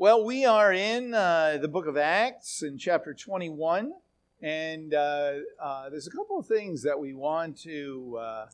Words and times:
Well, 0.00 0.24
we 0.24 0.46
are 0.46 0.72
in 0.72 1.12
uh, 1.12 1.58
the 1.60 1.68
book 1.68 1.86
of 1.86 1.98
Acts 1.98 2.62
in 2.62 2.78
chapter 2.78 3.12
21, 3.12 3.92
and 4.40 4.94
uh, 4.94 5.32
uh, 5.62 5.90
there's 5.90 6.06
a 6.06 6.10
couple 6.10 6.38
of 6.38 6.46
things 6.46 6.82
that 6.84 6.98
we 6.98 7.12
want 7.12 7.58
to 7.64 8.18
uh, 8.18 8.46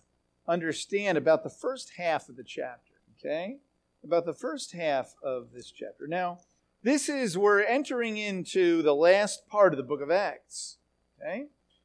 understand 0.48 1.16
about 1.16 1.44
the 1.44 1.50
first 1.50 1.92
half 1.98 2.28
of 2.28 2.34
the 2.34 2.42
chapter, 2.42 2.94
okay? 3.16 3.58
About 4.02 4.26
the 4.26 4.32
first 4.32 4.72
half 4.72 5.14
of 5.22 5.52
this 5.52 5.70
chapter. 5.70 6.08
Now, 6.08 6.40
this 6.82 7.08
is, 7.08 7.38
we're 7.38 7.62
entering 7.62 8.16
into 8.16 8.82
the 8.82 8.96
last 8.96 9.46
part 9.46 9.72
of 9.72 9.76
the 9.76 9.84
book 9.84 10.00
of 10.00 10.10
Acts, 10.10 10.78
okay? 11.20 11.44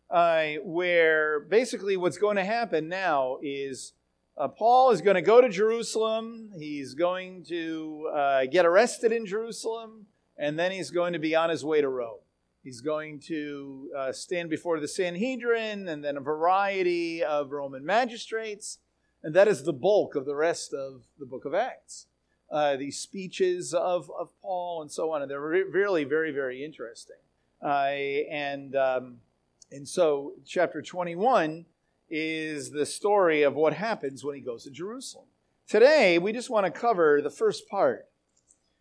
Uh, 0.09 0.59
where 0.63 1.39
basically 1.39 1.95
what's 1.95 2.17
going 2.17 2.37
to 2.37 2.43
happen 2.43 2.89
now 2.89 3.37
is 3.43 3.93
uh, 4.37 4.47
Paul 4.47 4.91
is 4.91 5.01
going 5.01 5.15
to 5.15 5.21
go 5.21 5.41
to 5.41 5.49
Jerusalem. 5.49 6.51
He's 6.57 6.93
going 6.93 7.43
to 7.45 8.09
uh, 8.13 8.45
get 8.45 8.65
arrested 8.65 9.11
in 9.11 9.25
Jerusalem, 9.25 10.07
and 10.37 10.57
then 10.57 10.71
he's 10.71 10.89
going 10.89 11.13
to 11.13 11.19
be 11.19 11.35
on 11.35 11.49
his 11.49 11.65
way 11.65 11.81
to 11.81 11.89
Rome. 11.89 12.19
He's 12.63 12.81
going 12.81 13.19
to 13.27 13.89
uh, 13.97 14.11
stand 14.11 14.49
before 14.49 14.79
the 14.79 14.87
Sanhedrin 14.87 15.87
and 15.87 16.03
then 16.03 16.15
a 16.15 16.21
variety 16.21 17.23
of 17.23 17.51
Roman 17.51 17.83
magistrates. 17.83 18.77
And 19.23 19.33
that 19.35 19.47
is 19.47 19.63
the 19.63 19.73
bulk 19.73 20.15
of 20.15 20.25
the 20.25 20.35
rest 20.35 20.73
of 20.73 21.03
the 21.19 21.25
book 21.25 21.45
of 21.45 21.55
Acts. 21.55 22.05
Uh, 22.51 22.75
these 22.75 22.99
speeches 22.99 23.73
of, 23.73 24.11
of 24.17 24.29
Paul 24.41 24.81
and 24.81 24.91
so 24.91 25.11
on. 25.11 25.21
And 25.21 25.31
they're 25.31 25.41
re- 25.41 25.63
really 25.63 26.03
very, 26.03 26.31
very 26.31 26.63
interesting. 26.63 27.15
And, 27.61 28.75
um, 28.75 29.17
and 29.71 29.87
so, 29.87 30.33
chapter 30.45 30.81
21 30.81 31.65
is 32.11 32.71
the 32.71 32.85
story 32.85 33.41
of 33.41 33.55
what 33.55 33.73
happens 33.73 34.23
when 34.23 34.35
he 34.35 34.41
goes 34.41 34.65
to 34.65 34.69
Jerusalem. 34.69 35.25
Today, 35.67 36.19
we 36.19 36.33
just 36.33 36.49
want 36.49 36.65
to 36.65 36.71
cover 36.71 37.21
the 37.21 37.29
first 37.29 37.69
part. 37.69 38.07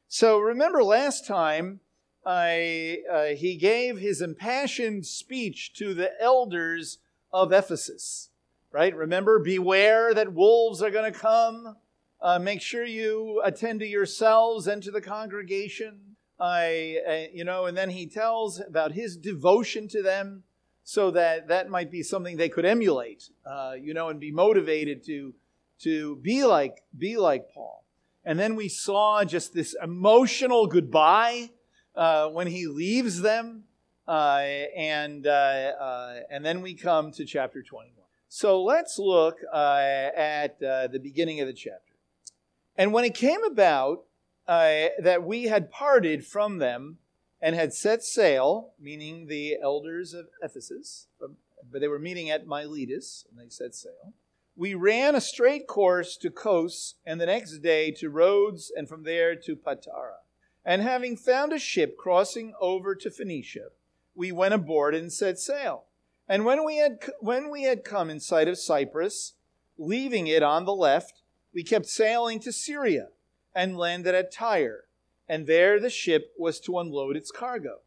So 0.08 0.40
remember 0.40 0.82
last 0.82 1.26
time 1.26 1.78
I, 2.26 2.98
uh, 3.10 3.24
he 3.36 3.56
gave 3.56 3.98
his 3.98 4.20
impassioned 4.20 5.06
speech 5.06 5.72
to 5.74 5.94
the 5.94 6.10
elders 6.20 6.98
of 7.32 7.52
Ephesus, 7.52 8.30
right? 8.72 8.94
Remember, 8.94 9.38
beware 9.38 10.12
that 10.12 10.34
wolves 10.34 10.82
are 10.82 10.90
going 10.90 11.10
to 11.12 11.18
come. 11.18 11.76
Uh, 12.20 12.38
make 12.40 12.60
sure 12.60 12.84
you 12.84 13.40
attend 13.44 13.80
to 13.80 13.86
yourselves 13.86 14.66
and 14.66 14.82
to 14.82 14.90
the 14.90 15.00
congregation. 15.00 16.16
I, 16.40 16.98
uh, 17.06 17.32
you 17.32 17.44
know, 17.44 17.66
and 17.66 17.76
then 17.76 17.90
he 17.90 18.06
tells 18.06 18.60
about 18.60 18.92
his 18.92 19.16
devotion 19.16 19.88
to 19.88 20.02
them 20.02 20.42
so 20.84 21.10
that 21.10 21.48
that 21.48 21.68
might 21.68 21.90
be 21.90 22.02
something 22.02 22.36
they 22.36 22.48
could 22.48 22.64
emulate, 22.64 23.30
uh, 23.46 23.74
you 23.80 23.94
know, 23.94 24.08
and 24.08 24.20
be 24.20 24.32
motivated 24.32 25.04
to 25.06 25.34
to 25.80 26.16
be 26.16 26.44
like 26.44 26.82
be 26.96 27.16
like 27.16 27.52
Paul. 27.52 27.84
And 28.24 28.38
then 28.38 28.54
we 28.54 28.68
saw 28.68 29.24
just 29.24 29.54
this 29.54 29.74
emotional 29.82 30.66
goodbye 30.66 31.50
uh, 31.94 32.28
when 32.28 32.46
he 32.46 32.66
leaves 32.66 33.22
them, 33.22 33.64
uh, 34.06 34.40
and 34.76 35.26
uh, 35.26 35.30
uh, 35.30 36.20
and 36.30 36.44
then 36.44 36.60
we 36.60 36.74
come 36.74 37.12
to 37.12 37.24
chapter 37.24 37.62
twenty 37.62 37.92
one. 37.96 38.08
So 38.28 38.62
let's 38.62 38.98
look 38.98 39.38
uh, 39.52 40.10
at 40.16 40.60
the 40.60 41.00
beginning 41.02 41.40
of 41.40 41.46
the 41.46 41.52
chapter. 41.54 41.94
And 42.76 42.92
when 42.92 43.04
it 43.04 43.14
came 43.14 43.42
about 43.44 44.04
that 44.46 45.22
we 45.24 45.44
had 45.44 45.70
parted 45.70 46.26
from 46.26 46.58
them 46.58 46.98
and 47.40 47.54
had 47.54 47.72
set 47.72 48.02
sail, 48.02 48.72
meaning 48.78 49.26
the 49.26 49.56
elders 49.62 50.14
of 50.14 50.28
Ephesus, 50.42 51.08
but 51.18 51.80
they 51.80 51.88
were 51.88 51.98
meeting 51.98 52.30
at 52.30 52.46
Miletus, 52.46 53.26
and 53.30 53.38
they 53.38 53.48
set 53.48 53.74
sail. 53.74 54.12
We 54.56 54.74
ran 54.74 55.14
a 55.14 55.20
straight 55.20 55.66
course 55.66 56.16
to 56.18 56.30
Kos, 56.30 56.96
and 57.06 57.20
the 57.20 57.26
next 57.26 57.58
day 57.58 57.90
to 57.92 58.10
Rhodes, 58.10 58.70
and 58.74 58.88
from 58.88 59.04
there 59.04 59.34
to 59.36 59.56
Patara. 59.56 60.18
And 60.64 60.82
having 60.82 61.16
found 61.16 61.52
a 61.52 61.58
ship 61.58 61.96
crossing 61.96 62.52
over 62.60 62.94
to 62.94 63.10
Phoenicia, 63.10 63.68
we 64.14 64.32
went 64.32 64.52
aboard 64.52 64.94
and 64.94 65.10
set 65.10 65.38
sail. 65.38 65.84
And 66.28 66.44
when 66.44 66.64
we 66.64 66.76
had 66.76 67.02
when 67.20 67.50
we 67.50 67.62
had 67.62 67.84
come 67.84 68.10
in 68.10 68.20
sight 68.20 68.48
of 68.48 68.58
Cyprus, 68.58 69.34
leaving 69.78 70.26
it 70.26 70.42
on 70.42 70.64
the 70.64 70.74
left, 70.74 71.22
we 71.54 71.64
kept 71.64 71.86
sailing 71.86 72.38
to 72.40 72.52
Syria 72.52 73.08
and 73.54 73.78
landed 73.78 74.14
at 74.14 74.30
Tyre 74.30 74.84
and 75.30 75.46
there 75.46 75.78
the 75.78 75.88
ship 75.88 76.34
was 76.36 76.58
to 76.58 76.80
unload 76.80 77.16
its 77.16 77.30
cargo. 77.30 77.78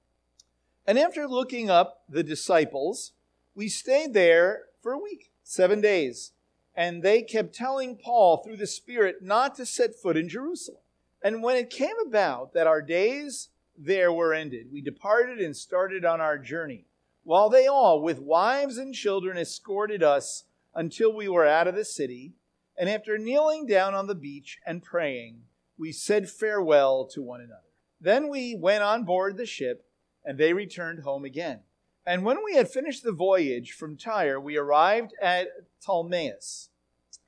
And 0.87 0.97
after 0.97 1.27
looking 1.27 1.69
up 1.69 2.03
the 2.07 2.23
disciples, 2.23 3.11
we 3.53 3.67
stayed 3.67 4.13
there 4.13 4.67
for 4.81 4.93
a 4.93 4.97
week, 4.97 5.29
seven 5.43 5.81
days. 5.81 6.31
And 6.73 7.03
they 7.03 7.21
kept 7.21 7.53
telling 7.53 7.97
Paul 7.97 8.37
through 8.37 8.55
the 8.55 8.65
Spirit 8.65 9.17
not 9.21 9.55
to 9.55 9.65
set 9.65 9.93
foot 9.93 10.15
in 10.15 10.29
Jerusalem. 10.29 10.79
And 11.21 11.43
when 11.43 11.57
it 11.57 11.69
came 11.69 11.97
about 12.07 12.53
that 12.53 12.65
our 12.65 12.81
days 12.81 13.49
there 13.77 14.13
were 14.13 14.33
ended, 14.33 14.71
we 14.71 14.79
departed 14.79 15.39
and 15.39 15.55
started 15.55 16.05
on 16.05 16.21
our 16.21 16.37
journey, 16.37 16.85
while 17.25 17.49
they 17.49 17.67
all, 17.67 18.01
with 18.01 18.19
wives 18.19 18.77
and 18.77 18.95
children, 18.95 19.37
escorted 19.37 20.01
us 20.01 20.45
until 20.73 21.13
we 21.13 21.27
were 21.27 21.45
out 21.45 21.67
of 21.67 21.75
the 21.75 21.83
city. 21.83 22.35
And 22.77 22.89
after 22.89 23.17
kneeling 23.17 23.65
down 23.65 23.93
on 23.93 24.07
the 24.07 24.15
beach 24.15 24.59
and 24.65 24.81
praying, 24.81 25.41
we 25.77 25.91
said 25.91 26.29
farewell 26.29 27.05
to 27.07 27.21
one 27.21 27.41
another. 27.41 27.61
Then 27.99 28.29
we 28.29 28.55
went 28.55 28.83
on 28.83 29.05
board 29.05 29.37
the 29.37 29.45
ship, 29.45 29.85
and 30.23 30.37
they 30.37 30.53
returned 30.53 31.03
home 31.03 31.25
again. 31.25 31.61
And 32.05 32.25
when 32.25 32.43
we 32.43 32.55
had 32.55 32.69
finished 32.69 33.03
the 33.03 33.13
voyage 33.13 33.71
from 33.71 33.97
Tyre, 33.97 34.39
we 34.39 34.57
arrived 34.57 35.13
at 35.21 35.47
Ptolemais. 35.81 36.67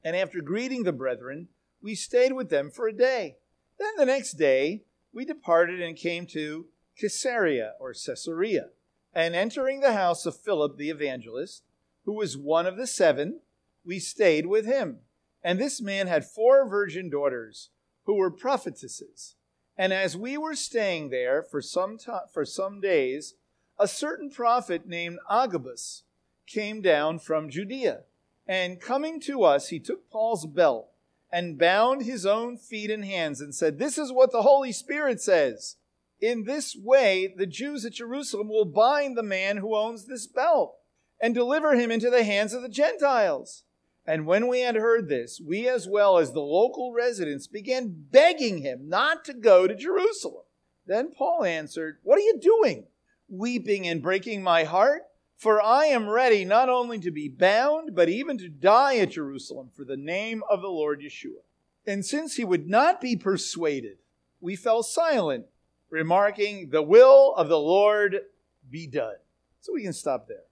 And 0.03 0.15
after 0.15 0.41
greeting 0.41 0.83
the 0.83 0.91
brethren, 0.91 1.47
we 1.81 1.95
stayed 1.95 2.33
with 2.33 2.49
them 2.49 2.69
for 2.69 2.87
a 2.87 2.93
day. 2.93 3.37
Then 3.79 3.93
the 3.97 4.05
next 4.05 4.33
day, 4.33 4.83
we 5.13 5.23
departed 5.23 5.81
and 5.81 5.95
came 5.95 6.25
to 6.27 6.67
Caesarea 6.99 7.73
or 7.79 7.93
Caesarea. 7.93 8.69
And 9.13 9.33
entering 9.33 9.79
the 9.79 9.93
house 9.93 10.25
of 10.25 10.37
Philip 10.37 10.77
the 10.77 10.89
evangelist, 10.89 11.63
who 12.03 12.13
was 12.13 12.37
one 12.37 12.65
of 12.65 12.75
the 12.75 12.87
seven, 12.87 13.39
we 13.85 13.99
stayed 13.99 14.45
with 14.45 14.65
him. 14.65 14.99
And 15.41 15.57
this 15.57 15.81
man 15.81 16.07
had 16.07 16.25
four 16.25 16.67
virgin 16.67 17.09
daughters 17.09 17.69
who 18.05 18.15
were 18.15 18.31
prophetesses. 18.31 19.35
And 19.77 19.91
as 19.91 20.15
we 20.15 20.37
were 20.37 20.55
staying 20.55 21.09
there 21.09 21.43
for 21.43 21.61
some, 21.61 21.97
to- 21.99 22.23
for 22.33 22.45
some 22.45 22.79
days, 22.79 23.35
a 23.77 23.87
certain 23.87 24.29
prophet 24.29 24.87
named 24.87 25.19
Agabus 25.29 26.03
came 26.47 26.81
down 26.81 27.19
from 27.19 27.49
Judea. 27.49 28.03
And 28.47 28.79
coming 28.79 29.19
to 29.21 29.43
us, 29.43 29.69
he 29.69 29.79
took 29.79 30.09
Paul's 30.09 30.45
belt 30.45 30.91
and 31.31 31.57
bound 31.57 32.03
his 32.03 32.25
own 32.25 32.57
feet 32.57 32.89
and 32.89 33.03
hands 33.03 33.41
and 33.41 33.53
said, 33.53 33.77
This 33.77 33.97
is 33.97 34.11
what 34.11 34.31
the 34.31 34.43
Holy 34.43 34.71
Spirit 34.71 35.19
says. 35.19 35.75
In 36.21 36.45
this 36.45 36.75
way, 36.75 37.33
the 37.35 37.47
Jews 37.47 37.83
at 37.85 37.93
Jerusalem 37.93 38.47
will 38.47 38.65
bind 38.65 39.17
the 39.17 39.23
man 39.23 39.57
who 39.57 39.75
owns 39.75 40.05
this 40.05 40.27
belt 40.27 40.77
and 41.19 41.33
deliver 41.33 41.75
him 41.75 41.91
into 41.91 42.09
the 42.09 42.23
hands 42.23 42.53
of 42.53 42.61
the 42.61 42.69
Gentiles. 42.69 43.63
And 44.07 44.27
when 44.27 44.47
we 44.47 44.61
had 44.61 44.75
heard 44.75 45.09
this, 45.09 45.41
we 45.43 45.67
as 45.67 45.87
well 45.87 46.19
as 46.19 46.31
the 46.31 46.41
local 46.41 46.93
residents 46.93 47.47
began 47.47 48.05
begging 48.11 48.59
him 48.59 48.87
not 48.87 49.25
to 49.25 49.33
go 49.33 49.67
to 49.67 49.75
Jerusalem. 49.75 50.43
Then 50.85 51.11
Paul 51.11 51.43
answered, 51.43 51.97
What 52.03 52.17
are 52.17 52.21
you 52.21 52.39
doing? 52.39 52.85
Weeping 53.27 53.87
and 53.87 54.03
breaking 54.03 54.43
my 54.43 54.63
heart? 54.63 55.03
For 55.37 55.61
I 55.61 55.85
am 55.85 56.07
ready 56.07 56.45
not 56.45 56.69
only 56.69 56.99
to 56.99 57.11
be 57.11 57.27
bound, 57.27 57.95
but 57.95 58.07
even 58.07 58.37
to 58.37 58.47
die 58.47 58.97
at 58.97 59.11
Jerusalem 59.11 59.71
for 59.75 59.83
the 59.83 59.97
name 59.97 60.43
of 60.49 60.61
the 60.61 60.69
Lord 60.69 61.01
Yeshua. 61.01 61.41
And 61.85 62.05
since 62.05 62.35
he 62.35 62.45
would 62.45 62.67
not 62.69 63.01
be 63.01 63.15
persuaded, 63.15 63.97
we 64.39 64.55
fell 64.55 64.83
silent, 64.83 65.45
remarking, 65.89 66.69
The 66.69 66.81
will 66.81 67.33
of 67.35 67.49
the 67.49 67.59
Lord 67.59 68.21
be 68.69 68.87
done. 68.87 69.15
So 69.59 69.73
we 69.73 69.83
can 69.83 69.93
stop 69.93 70.27
there. 70.27 70.45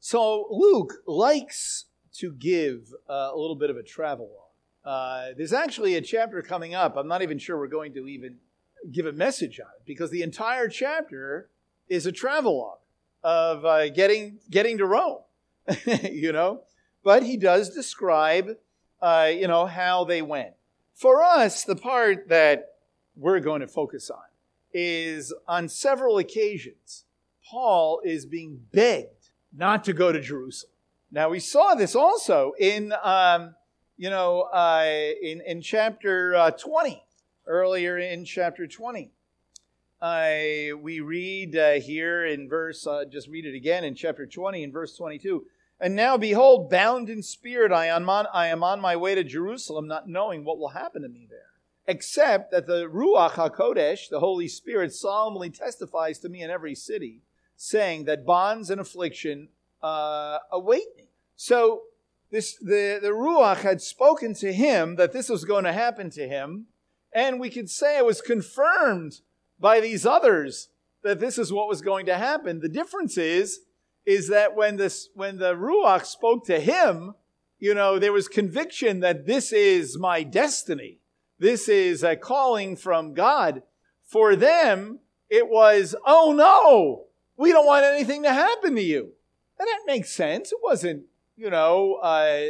So 0.00 0.48
Luke 0.50 0.94
likes 1.06 1.86
to 2.14 2.32
give 2.32 2.92
uh, 3.08 3.30
a 3.32 3.36
little 3.36 3.56
bit 3.56 3.70
of 3.70 3.76
a 3.76 3.82
travel 3.82 4.26
log. 4.26 4.44
Uh, 4.84 5.34
there's 5.36 5.52
actually 5.52 5.94
a 5.94 6.00
chapter 6.00 6.42
coming 6.42 6.74
up. 6.74 6.96
I'm 6.96 7.08
not 7.08 7.22
even 7.22 7.38
sure 7.38 7.58
we're 7.58 7.68
going 7.68 7.94
to 7.94 8.06
even 8.06 8.36
give 8.92 9.06
a 9.06 9.12
message 9.12 9.58
on 9.60 9.66
it 9.78 9.86
because 9.86 10.10
the 10.10 10.22
entire 10.22 10.68
chapter 10.68 11.48
is 11.88 12.06
a 12.06 12.12
travel 12.12 12.58
log 12.58 12.78
of 13.22 13.64
uh, 13.64 13.88
getting 13.88 14.38
getting 14.50 14.78
to 14.78 14.86
Rome. 14.86 15.20
you 15.86 16.30
know, 16.30 16.60
but 17.02 17.22
he 17.22 17.38
does 17.38 17.70
describe, 17.70 18.50
uh, 19.00 19.30
you 19.32 19.48
know, 19.48 19.64
how 19.64 20.04
they 20.04 20.20
went. 20.20 20.52
For 20.94 21.22
us, 21.22 21.64
the 21.64 21.76
part 21.76 22.28
that 22.28 22.74
we're 23.16 23.40
going 23.40 23.62
to 23.62 23.66
focus 23.66 24.10
on 24.10 24.22
is 24.74 25.32
on 25.48 25.68
several 25.68 26.18
occasions, 26.18 27.04
Paul 27.50 28.00
is 28.04 28.26
being 28.26 28.60
begged 28.72 29.30
not 29.56 29.84
to 29.84 29.92
go 29.92 30.12
to 30.12 30.20
Jerusalem. 30.20 30.73
Now 31.14 31.28
we 31.28 31.38
saw 31.38 31.76
this 31.76 31.94
also 31.94 32.54
in, 32.58 32.92
um, 33.04 33.54
you 33.96 34.10
know, 34.10 34.48
uh, 34.52 34.84
in 35.22 35.40
in 35.46 35.62
chapter 35.62 36.34
uh, 36.34 36.50
20, 36.50 37.04
earlier 37.46 37.96
in 37.96 38.24
chapter 38.24 38.66
20. 38.66 39.12
Uh, 40.02 40.76
we 40.76 40.98
read 40.98 41.56
uh, 41.56 41.74
here 41.74 42.26
in 42.26 42.48
verse, 42.48 42.84
uh, 42.84 43.04
just 43.04 43.28
read 43.28 43.46
it 43.46 43.54
again 43.54 43.84
in 43.84 43.94
chapter 43.94 44.26
20 44.26 44.64
in 44.64 44.72
verse 44.72 44.96
22. 44.96 45.46
And 45.78 45.94
now, 45.94 46.16
behold, 46.16 46.68
bound 46.68 47.08
in 47.08 47.22
spirit, 47.22 47.70
I 47.70 47.86
am, 47.86 48.10
on, 48.10 48.26
I 48.34 48.48
am 48.48 48.64
on 48.64 48.80
my 48.80 48.96
way 48.96 49.14
to 49.14 49.22
Jerusalem, 49.22 49.86
not 49.86 50.08
knowing 50.08 50.44
what 50.44 50.58
will 50.58 50.70
happen 50.70 51.02
to 51.02 51.08
me 51.08 51.28
there. 51.30 51.52
except 51.86 52.50
that 52.50 52.66
the 52.66 52.88
Ruach 52.88 53.34
HaKodesh, 53.34 54.08
the 54.10 54.18
Holy 54.18 54.48
Spirit, 54.48 54.92
solemnly 54.92 55.50
testifies 55.50 56.18
to 56.18 56.28
me 56.28 56.42
in 56.42 56.50
every 56.50 56.74
city, 56.74 57.22
saying 57.56 58.06
that 58.06 58.26
bonds 58.26 58.68
and 58.68 58.80
affliction 58.80 59.50
uh. 59.84 60.38
So 61.36 61.82
this, 62.30 62.56
the, 62.56 62.98
the 63.02 63.10
Ruach 63.10 63.58
had 63.58 63.80
spoken 63.80 64.34
to 64.34 64.52
him 64.52 64.96
that 64.96 65.12
this 65.12 65.28
was 65.28 65.44
going 65.44 65.64
to 65.64 65.72
happen 65.72 66.10
to 66.10 66.28
him, 66.28 66.66
and 67.14 67.38
we 67.38 67.50
could 67.50 67.70
say 67.70 67.98
it 67.98 68.06
was 68.06 68.20
confirmed 68.20 69.20
by 69.60 69.80
these 69.80 70.04
others 70.04 70.68
that 71.02 71.20
this 71.20 71.38
is 71.38 71.52
what 71.52 71.68
was 71.68 71.82
going 71.82 72.06
to 72.06 72.16
happen. 72.16 72.60
The 72.60 72.68
difference 72.68 73.18
is, 73.18 73.60
is 74.06 74.28
that 74.28 74.56
when 74.56 74.76
this, 74.76 75.10
when 75.14 75.38
the 75.38 75.54
Ruach 75.54 76.06
spoke 76.06 76.46
to 76.46 76.58
him, 76.58 77.14
you 77.58 77.74
know, 77.74 77.98
there 77.98 78.12
was 78.12 78.28
conviction 78.28 79.00
that 79.00 79.26
this 79.26 79.52
is 79.52 79.98
my 79.98 80.22
destiny. 80.22 80.98
This 81.38 81.68
is 81.68 82.02
a 82.02 82.16
calling 82.16 82.76
from 82.76 83.14
God. 83.14 83.62
For 84.02 84.34
them, 84.34 85.00
it 85.30 85.48
was, 85.48 85.94
oh 86.06 86.32
no, 86.32 87.04
we 87.36 87.52
don't 87.52 87.66
want 87.66 87.84
anything 87.84 88.22
to 88.24 88.32
happen 88.32 88.74
to 88.76 88.82
you. 88.82 89.12
And 89.58 89.66
that 89.66 89.80
makes 89.86 90.10
sense. 90.10 90.52
It 90.52 90.58
wasn't, 90.62 91.04
you 91.36 91.50
know, 91.50 91.94
uh, 91.94 92.40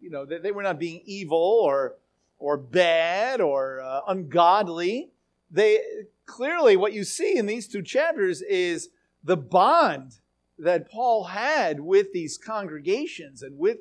you 0.00 0.10
know, 0.10 0.24
they, 0.24 0.38
they, 0.38 0.52
were 0.52 0.62
not 0.62 0.78
being 0.78 1.02
evil 1.04 1.60
or, 1.62 1.96
or 2.38 2.56
bad 2.56 3.40
or 3.40 3.80
uh, 3.80 4.00
ungodly. 4.08 5.10
They 5.50 5.80
clearly, 6.26 6.76
what 6.76 6.92
you 6.92 7.04
see 7.04 7.36
in 7.36 7.46
these 7.46 7.66
two 7.66 7.82
chapters 7.82 8.42
is 8.42 8.90
the 9.22 9.36
bond 9.36 10.14
that 10.58 10.90
Paul 10.90 11.24
had 11.24 11.80
with 11.80 12.12
these 12.12 12.38
congregations 12.38 13.42
and 13.42 13.58
with 13.58 13.78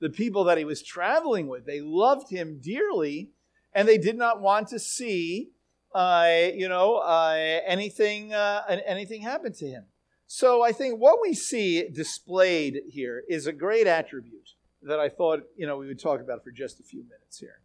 the 0.00 0.10
people 0.10 0.44
that 0.44 0.58
he 0.58 0.64
was 0.64 0.82
traveling 0.82 1.46
with. 1.46 1.64
They 1.64 1.80
loved 1.80 2.30
him 2.30 2.58
dearly, 2.60 3.30
and 3.72 3.86
they 3.86 3.98
did 3.98 4.16
not 4.16 4.40
want 4.40 4.68
to 4.68 4.78
see, 4.78 5.50
uh, 5.94 6.28
you 6.52 6.68
know, 6.68 6.96
uh, 6.96 7.60
anything 7.66 8.34
uh, 8.34 8.62
anything 8.86 9.22
happen 9.22 9.52
to 9.54 9.66
him. 9.66 9.84
So 10.34 10.62
I 10.62 10.72
think 10.72 10.98
what 10.98 11.18
we 11.20 11.34
see 11.34 11.86
displayed 11.90 12.84
here 12.88 13.22
is 13.28 13.46
a 13.46 13.52
great 13.52 13.86
attribute 13.86 14.54
that 14.80 14.98
I 14.98 15.10
thought, 15.10 15.40
you 15.58 15.66
know, 15.66 15.76
we 15.76 15.86
would 15.86 16.00
talk 16.00 16.22
about 16.22 16.42
for 16.42 16.50
just 16.50 16.80
a 16.80 16.82
few 16.82 17.02
minutes 17.02 17.38
here. 17.38 17.60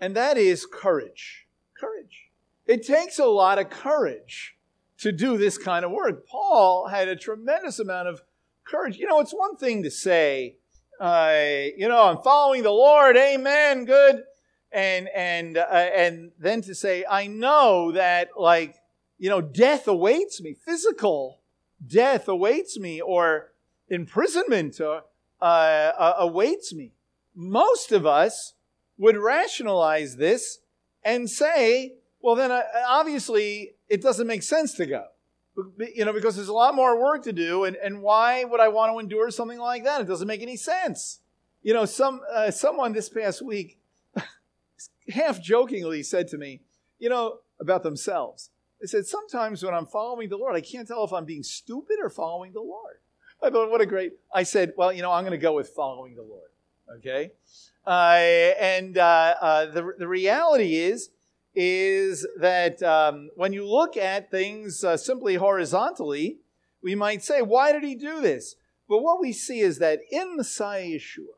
And 0.00 0.16
that 0.16 0.36
is 0.36 0.66
courage. 0.66 1.46
Courage. 1.78 2.30
It 2.66 2.84
takes 2.84 3.20
a 3.20 3.26
lot 3.26 3.60
of 3.60 3.70
courage 3.70 4.56
to 4.98 5.12
do 5.12 5.38
this 5.38 5.56
kind 5.56 5.84
of 5.84 5.92
work. 5.92 6.26
Paul 6.26 6.88
had 6.88 7.06
a 7.06 7.14
tremendous 7.14 7.78
amount 7.78 8.08
of 8.08 8.22
courage. 8.64 8.96
You 8.96 9.06
know, 9.06 9.20
it's 9.20 9.32
one 9.32 9.56
thing 9.56 9.84
to 9.84 9.90
say, 9.92 10.56
uh, 10.98 11.32
you 11.76 11.86
know, 11.86 12.02
I'm 12.02 12.20
following 12.24 12.64
the 12.64 12.72
Lord, 12.72 13.16
amen, 13.16 13.84
good. 13.84 14.24
And, 14.72 15.08
and, 15.14 15.56
uh, 15.56 15.66
and 15.70 16.32
then 16.40 16.60
to 16.62 16.74
say, 16.74 17.04
I 17.08 17.28
know 17.28 17.92
that 17.92 18.30
like, 18.36 18.74
you 19.16 19.28
know, 19.28 19.40
death 19.40 19.86
awaits 19.86 20.40
me, 20.40 20.54
physical 20.54 21.38
death 21.86 22.28
awaits 22.28 22.78
me 22.78 23.00
or 23.00 23.52
imprisonment 23.88 24.80
uh, 24.80 25.00
uh, 25.40 26.14
awaits 26.18 26.74
me. 26.74 26.92
Most 27.34 27.92
of 27.92 28.06
us 28.06 28.54
would 28.96 29.16
rationalize 29.16 30.16
this 30.16 30.58
and 31.04 31.30
say, 31.30 31.94
well, 32.20 32.34
then 32.34 32.50
uh, 32.50 32.62
obviously 32.86 33.74
it 33.88 34.02
doesn't 34.02 34.26
make 34.26 34.42
sense 34.42 34.74
to 34.74 34.86
go. 34.86 35.04
You 35.78 36.04
know, 36.04 36.12
because 36.12 36.36
there's 36.36 36.48
a 36.48 36.52
lot 36.52 36.76
more 36.76 37.00
work 37.00 37.24
to 37.24 37.32
do, 37.32 37.64
and, 37.64 37.74
and 37.74 38.00
why 38.00 38.44
would 38.44 38.60
I 38.60 38.68
want 38.68 38.92
to 38.92 38.98
endure 39.00 39.28
something 39.32 39.58
like 39.58 39.82
that? 39.84 40.00
It 40.00 40.06
doesn't 40.06 40.28
make 40.28 40.40
any 40.40 40.56
sense. 40.56 41.18
You 41.62 41.74
know, 41.74 41.84
some 41.84 42.20
uh, 42.32 42.52
someone 42.52 42.92
this 42.92 43.08
past 43.08 43.42
week, 43.42 43.80
half 45.08 45.42
jokingly, 45.42 46.04
said 46.04 46.28
to 46.28 46.38
me, 46.38 46.60
you 47.00 47.08
know, 47.08 47.38
about 47.60 47.82
themselves. 47.82 48.50
They 48.80 48.86
said, 48.86 49.06
sometimes 49.06 49.62
when 49.62 49.74
I'm 49.74 49.86
following 49.86 50.28
the 50.28 50.36
Lord, 50.36 50.54
I 50.54 50.60
can't 50.60 50.86
tell 50.86 51.04
if 51.04 51.12
I'm 51.12 51.24
being 51.24 51.42
stupid 51.42 51.96
or 52.00 52.10
following 52.10 52.52
the 52.52 52.60
Lord. 52.60 52.96
I 53.42 53.50
thought, 53.50 53.70
what 53.70 53.80
a 53.80 53.86
great. 53.86 54.12
I 54.32 54.42
said, 54.42 54.72
well, 54.76 54.92
you 54.92 55.02
know, 55.02 55.12
I'm 55.12 55.24
going 55.24 55.32
to 55.32 55.38
go 55.38 55.54
with 55.54 55.68
following 55.70 56.14
the 56.14 56.22
Lord. 56.22 56.50
Okay? 56.98 57.32
Uh, 57.86 58.18
and 58.60 58.98
uh, 58.98 59.34
uh, 59.40 59.66
the, 59.66 59.94
the 59.98 60.08
reality 60.08 60.76
is, 60.76 61.10
is 61.54 62.26
that 62.40 62.82
um, 62.82 63.30
when 63.34 63.52
you 63.52 63.66
look 63.66 63.96
at 63.96 64.30
things 64.30 64.84
uh, 64.84 64.96
simply 64.96 65.34
horizontally, 65.34 66.38
we 66.82 66.94
might 66.94 67.22
say, 67.22 67.42
why 67.42 67.72
did 67.72 67.82
he 67.82 67.94
do 67.94 68.20
this? 68.20 68.54
But 68.88 69.02
what 69.02 69.20
we 69.20 69.32
see 69.32 69.60
is 69.60 69.78
that 69.78 70.00
in 70.10 70.36
Messiah 70.36 70.84
Yeshua, 70.84 71.34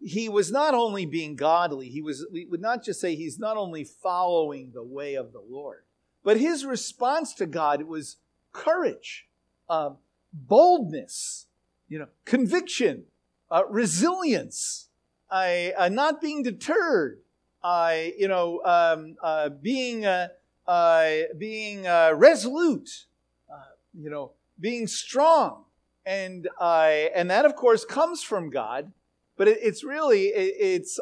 he 0.00 0.28
was 0.28 0.50
not 0.50 0.74
only 0.74 1.06
being 1.06 1.36
godly, 1.36 1.88
he 1.88 2.00
was, 2.00 2.26
we 2.32 2.46
would 2.46 2.60
not 2.60 2.84
just 2.84 3.00
say 3.00 3.14
he's 3.14 3.38
not 3.38 3.56
only 3.56 3.84
following 3.84 4.70
the 4.72 4.82
way 4.82 5.14
of 5.14 5.32
the 5.32 5.42
Lord, 5.46 5.82
but 6.28 6.36
his 6.36 6.66
response 6.66 7.32
to 7.32 7.46
God 7.46 7.84
was 7.84 8.18
courage, 8.52 9.28
uh, 9.66 9.92
boldness, 10.30 11.46
you 11.88 11.98
know, 11.98 12.08
conviction, 12.26 13.04
uh, 13.50 13.62
resilience, 13.66 14.90
uh, 15.30 15.88
not 15.90 16.20
being 16.20 16.42
deterred, 16.42 17.20
you 17.64 18.28
know, 18.28 18.60
um, 18.66 19.16
uh, 19.22 19.48
being 19.48 20.04
uh, 20.04 20.28
uh, 20.66 21.12
being 21.38 21.84
resolute, 21.84 23.06
you 23.94 24.10
know, 24.10 24.32
being 24.60 24.86
strong, 24.86 25.64
and 26.04 26.46
and 26.60 27.30
that 27.30 27.46
of 27.46 27.56
course 27.56 27.86
comes 27.86 28.22
from 28.22 28.50
God, 28.50 28.92
but 29.38 29.48
it, 29.48 29.60
it's 29.62 29.82
really 29.82 30.24
it, 30.24 30.54
it's 30.60 31.00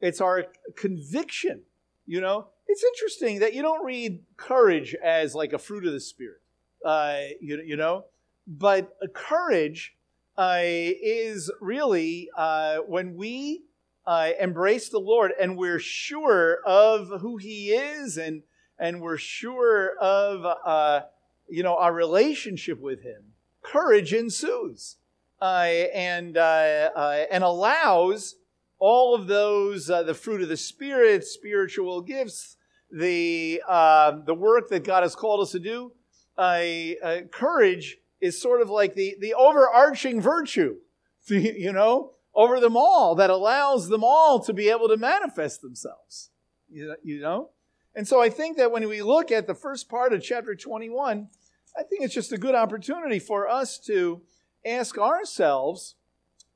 it's 0.00 0.20
our 0.20 0.44
conviction, 0.76 1.62
you 2.06 2.20
know 2.20 2.46
it's 2.68 2.84
interesting 2.84 3.38
that 3.40 3.54
you 3.54 3.62
don't 3.62 3.84
read 3.84 4.20
courage 4.36 4.94
as 5.02 5.34
like 5.34 5.54
a 5.54 5.58
fruit 5.58 5.86
of 5.86 5.92
the 5.92 6.00
spirit, 6.00 6.40
uh, 6.84 7.16
you, 7.40 7.62
you 7.64 7.76
know, 7.76 8.04
but 8.46 8.92
courage 9.14 9.96
uh, 10.36 10.60
is 10.62 11.50
really 11.60 12.28
uh, 12.36 12.76
when 12.86 13.16
we 13.16 13.62
uh, 14.06 14.30
embrace 14.38 14.90
the 14.90 15.00
Lord 15.00 15.32
and 15.40 15.56
we're 15.56 15.80
sure 15.80 16.58
of 16.66 17.08
who 17.20 17.38
He 17.38 17.70
is 17.72 18.16
and 18.18 18.42
and 18.78 19.00
we're 19.00 19.18
sure 19.18 19.96
of 19.98 20.44
uh, 20.64 21.06
you 21.48 21.62
know 21.62 21.76
our 21.76 21.92
relationship 21.92 22.80
with 22.80 23.02
Him. 23.02 23.32
Courage 23.62 24.12
ensues 24.12 24.96
uh, 25.40 25.44
and 25.92 26.36
and 26.36 27.42
allows 27.44 28.36
all 28.78 29.14
of 29.14 29.26
those 29.26 29.86
the 29.86 30.14
fruit 30.14 30.42
of 30.42 30.48
the 30.48 30.56
spirit, 30.56 31.24
spiritual 31.24 32.02
gifts 32.02 32.56
the, 32.90 33.62
uh, 33.66 34.12
the 34.24 34.34
work 34.34 34.68
that 34.70 34.84
God 34.84 35.02
has 35.02 35.14
called 35.14 35.40
us 35.40 35.52
to 35.52 35.58
do, 35.58 35.92
uh, 36.36 36.62
uh, 37.02 37.20
courage 37.30 37.98
is 38.20 38.40
sort 38.40 38.60
of 38.60 38.70
like 38.70 38.94
the, 38.94 39.16
the 39.20 39.34
overarching 39.34 40.20
virtue, 40.20 40.76
you 41.28 41.72
know, 41.72 42.12
over 42.34 42.60
them 42.60 42.76
all 42.76 43.14
that 43.16 43.30
allows 43.30 43.88
them 43.88 44.04
all 44.04 44.40
to 44.40 44.52
be 44.52 44.70
able 44.70 44.88
to 44.88 44.96
manifest 44.96 45.60
themselves, 45.60 46.30
you 46.70 47.20
know? 47.20 47.50
And 47.94 48.06
so 48.06 48.22
I 48.22 48.30
think 48.30 48.56
that 48.58 48.70
when 48.70 48.86
we 48.88 49.02
look 49.02 49.32
at 49.32 49.46
the 49.46 49.54
first 49.54 49.88
part 49.88 50.12
of 50.12 50.22
chapter 50.22 50.54
21, 50.54 51.28
I 51.76 51.82
think 51.82 52.02
it's 52.02 52.14
just 52.14 52.32
a 52.32 52.38
good 52.38 52.54
opportunity 52.54 53.18
for 53.18 53.48
us 53.48 53.78
to 53.86 54.22
ask 54.64 54.98
ourselves, 54.98 55.96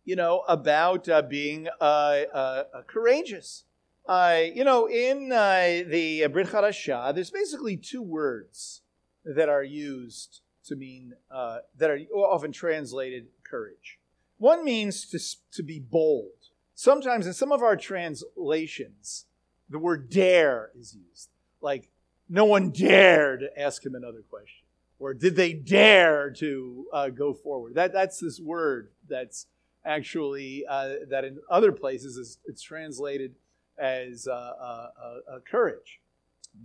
you 0.05 0.15
know, 0.15 0.45
about 0.49 1.09
uh, 1.09 1.23
being 1.23 1.69
uh, 1.81 1.85
uh, 2.33 2.65
courageous. 2.87 3.65
Uh, 4.07 4.43
you 4.53 4.65
know, 4.65 4.89
in 4.89 5.31
uh, 5.31 5.83
the 5.87 6.27
Brit 6.27 6.49
Hadashah, 6.49 7.15
there's 7.15 7.31
basically 7.31 7.77
two 7.77 8.03
words 8.03 8.83
that 9.25 9.49
are 9.49 9.63
used 9.63 10.41
to 10.65 10.77
mean, 10.77 11.15
uh, 11.31 11.59
that 11.79 11.91
are 11.91 11.99
often 12.15 12.53
translated 12.53 13.27
courage. 13.45 13.99
One 14.39 14.65
means 14.65 15.07
to, 15.11 15.21
to 15.57 15.63
be 15.63 15.79
bold. 15.79 16.31
Sometimes 16.75 17.27
in 17.27 17.33
some 17.33 17.53
of 17.53 17.63
our 17.63 17.77
translations, 17.77 19.27
the 19.69 19.79
word 19.79 20.11
dare 20.11 20.71
is 20.77 20.95
used. 20.95 21.29
Like, 21.61 21.91
no 22.29 22.45
one 22.45 22.71
dared 22.71 23.45
ask 23.57 23.85
him 23.85 23.95
another 23.95 24.23
question. 24.29 24.67
Or 24.99 25.15
did 25.15 25.37
they 25.37 25.53
dare 25.53 26.31
to 26.39 26.87
uh, 26.93 27.09
go 27.11 27.35
forward? 27.35 27.75
That, 27.75 27.93
that's 27.93 28.19
this 28.19 28.41
word 28.41 28.91
that's 29.09 29.47
actually, 29.85 30.65
uh, 30.69 30.95
that 31.09 31.25
in 31.25 31.39
other 31.51 31.73
places 31.73 32.17
is, 32.17 32.39
it's 32.47 32.63
translated 32.63 33.35
as 33.83 34.29
uh, 34.29 34.33
uh, 34.33 34.89
uh, 35.31 35.39
courage. 35.51 36.01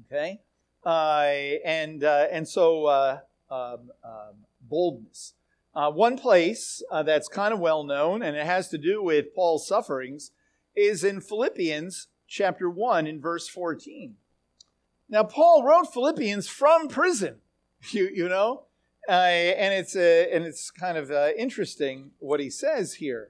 Okay, 0.05 0.39
and 0.86 2.03
and 2.03 2.47
so 2.47 2.88
um, 3.50 3.89
um, 4.03 4.36
boldness. 4.62 5.33
one 5.74 6.17
place 6.17 6.83
that's 6.91 7.27
kind 7.27 7.53
of 7.53 7.59
well 7.59 7.83
known, 7.83 8.21
and 8.21 8.38
it 8.38 8.45
has 8.45 8.69
to 8.69 8.77
do 8.77 9.01
with 9.01 9.33
Paul's 9.36 9.67
sufferings, 9.67 10.31
is 10.75 11.03
in 11.03 11.19
Philippians 11.19 12.07
chapter 12.27 12.69
one 12.69 13.07
in 13.07 13.19
verse 13.19 13.47
fourteen. 13.47 14.15
Now, 15.09 15.24
Paul 15.24 15.63
wrote 15.63 15.93
Philippians 15.93 16.47
from 16.47 16.88
prison. 16.88 17.38
You 17.91 18.09
you 18.12 18.27
know, 18.27 18.63
uh, 19.07 19.12
and 19.12 19.74
it's 19.74 19.95
uh, 19.95 20.25
and 20.33 20.43
it's 20.43 20.71
kind 20.71 20.97
of 20.97 21.12
uh, 21.12 21.29
interesting 21.38 22.12
what 22.19 22.39
he 22.39 22.50
says 22.50 22.95
here. 22.95 23.29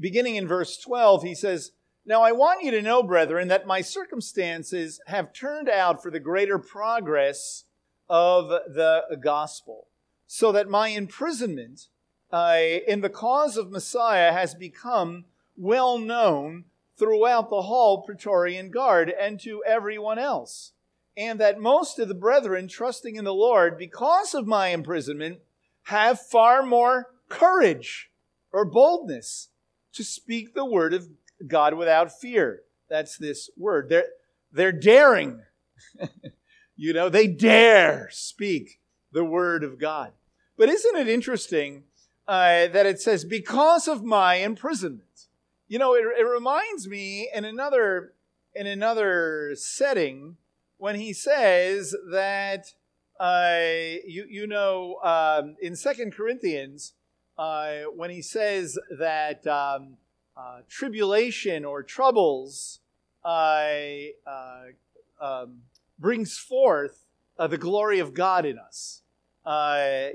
Beginning 0.00 0.36
in 0.36 0.48
verse 0.48 0.78
twelve, 0.78 1.22
he 1.22 1.34
says, 1.34 1.72
Now 2.04 2.22
I 2.22 2.32
want 2.32 2.64
you 2.64 2.72
to 2.72 2.82
know, 2.82 3.02
brethren, 3.02 3.48
that 3.48 3.66
my 3.66 3.80
circumstances 3.80 5.00
have 5.06 5.32
turned 5.32 5.68
out 5.68 6.02
for 6.02 6.10
the 6.10 6.18
greater 6.18 6.58
progress 6.58 7.64
of 8.08 8.48
the 8.48 9.18
gospel, 9.22 9.86
so 10.26 10.50
that 10.52 10.68
my 10.68 10.88
imprisonment 10.88 11.86
uh, 12.32 12.58
in 12.88 13.02
the 13.02 13.10
cause 13.10 13.56
of 13.56 13.70
Messiah 13.70 14.32
has 14.32 14.54
become 14.54 15.26
well 15.56 15.96
known 15.98 16.64
throughout 16.98 17.50
the 17.50 17.62
whole 17.62 18.02
Praetorian 18.02 18.70
Guard 18.70 19.10
and 19.10 19.38
to 19.40 19.62
everyone 19.64 20.18
else. 20.18 20.72
And 21.16 21.38
that 21.40 21.60
most 21.60 21.98
of 21.98 22.08
the 22.08 22.14
brethren, 22.14 22.68
trusting 22.68 23.16
in 23.16 23.24
the 23.24 23.34
Lord 23.34 23.78
because 23.78 24.34
of 24.34 24.46
my 24.46 24.68
imprisonment, 24.68 25.40
have 25.84 26.20
far 26.20 26.62
more 26.62 27.10
courage 27.28 28.10
or 28.50 28.64
boldness 28.64 29.48
to 29.92 30.02
speak 30.02 30.54
the 30.54 30.64
word 30.64 30.94
of 30.94 31.08
God 31.46 31.74
without 31.74 32.12
fear. 32.12 32.62
That's 32.88 33.16
this 33.16 33.50
word. 33.56 33.88
They're, 33.88 34.08
they're 34.52 34.72
daring. 34.72 35.42
you 36.76 36.92
know, 36.92 37.08
they 37.08 37.26
dare 37.26 38.08
speak 38.10 38.80
the 39.12 39.24
word 39.24 39.64
of 39.64 39.78
God. 39.78 40.12
But 40.56 40.68
isn't 40.68 40.96
it 40.96 41.08
interesting 41.08 41.84
uh, 42.28 42.68
that 42.68 42.86
it 42.86 43.00
says, 43.00 43.24
because 43.24 43.88
of 43.88 44.04
my 44.04 44.36
imprisonment? 44.36 45.28
You 45.68 45.78
know, 45.78 45.94
it, 45.94 46.04
it 46.18 46.26
reminds 46.26 46.86
me 46.86 47.30
in 47.34 47.44
another 47.44 48.12
in 48.54 48.66
another 48.66 49.52
setting 49.54 50.36
when 50.76 50.96
he 50.96 51.12
says 51.12 51.94
that 52.10 52.66
uh, 53.18 54.00
you 54.06 54.26
you 54.28 54.46
know 54.46 54.96
um, 55.02 55.56
in 55.62 55.74
Second 55.74 56.12
Corinthians 56.12 56.92
uh, 57.38 57.84
when 57.96 58.10
he 58.10 58.20
says 58.20 58.78
that 58.98 59.46
um, 59.46 59.96
uh, 60.36 60.60
tribulation 60.68 61.64
or 61.64 61.82
troubles 61.82 62.80
uh, 63.24 63.68
uh, 64.26 64.62
um, 65.20 65.58
brings 65.98 66.38
forth 66.38 67.06
uh, 67.38 67.46
the 67.46 67.58
glory 67.58 67.98
of 67.98 68.14
God 68.14 68.44
in 68.44 68.58
us. 68.58 69.02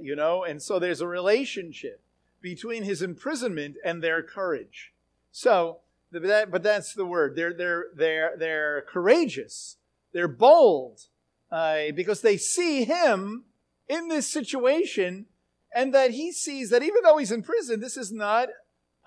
you 0.01 0.15
know, 0.15 0.43
and 0.43 0.61
so 0.61 0.79
there's 0.79 1.01
a 1.01 1.07
relationship 1.07 2.01
between 2.41 2.83
his 2.83 3.01
imprisonment 3.01 3.75
and 3.83 4.03
their 4.03 4.21
courage. 4.21 4.93
So, 5.31 5.79
but 6.11 6.63
that's 6.63 6.93
the 6.93 7.05
word. 7.05 7.35
They're, 7.35 7.53
they're, 7.53 7.85
they're, 7.95 8.33
they're 8.37 8.81
courageous. 8.81 9.77
They're 10.13 10.27
bold 10.27 11.01
uh, 11.51 11.91
because 11.95 12.21
they 12.21 12.37
see 12.37 12.85
him 12.85 13.45
in 13.87 14.07
this 14.07 14.27
situation 14.27 15.25
and 15.73 15.93
that 15.93 16.11
he 16.11 16.31
sees 16.31 16.69
that 16.69 16.83
even 16.83 17.03
though 17.03 17.17
he's 17.17 17.31
in 17.31 17.43
prison, 17.43 17.79
this 17.79 17.97
is 17.97 18.11
not, 18.11 18.49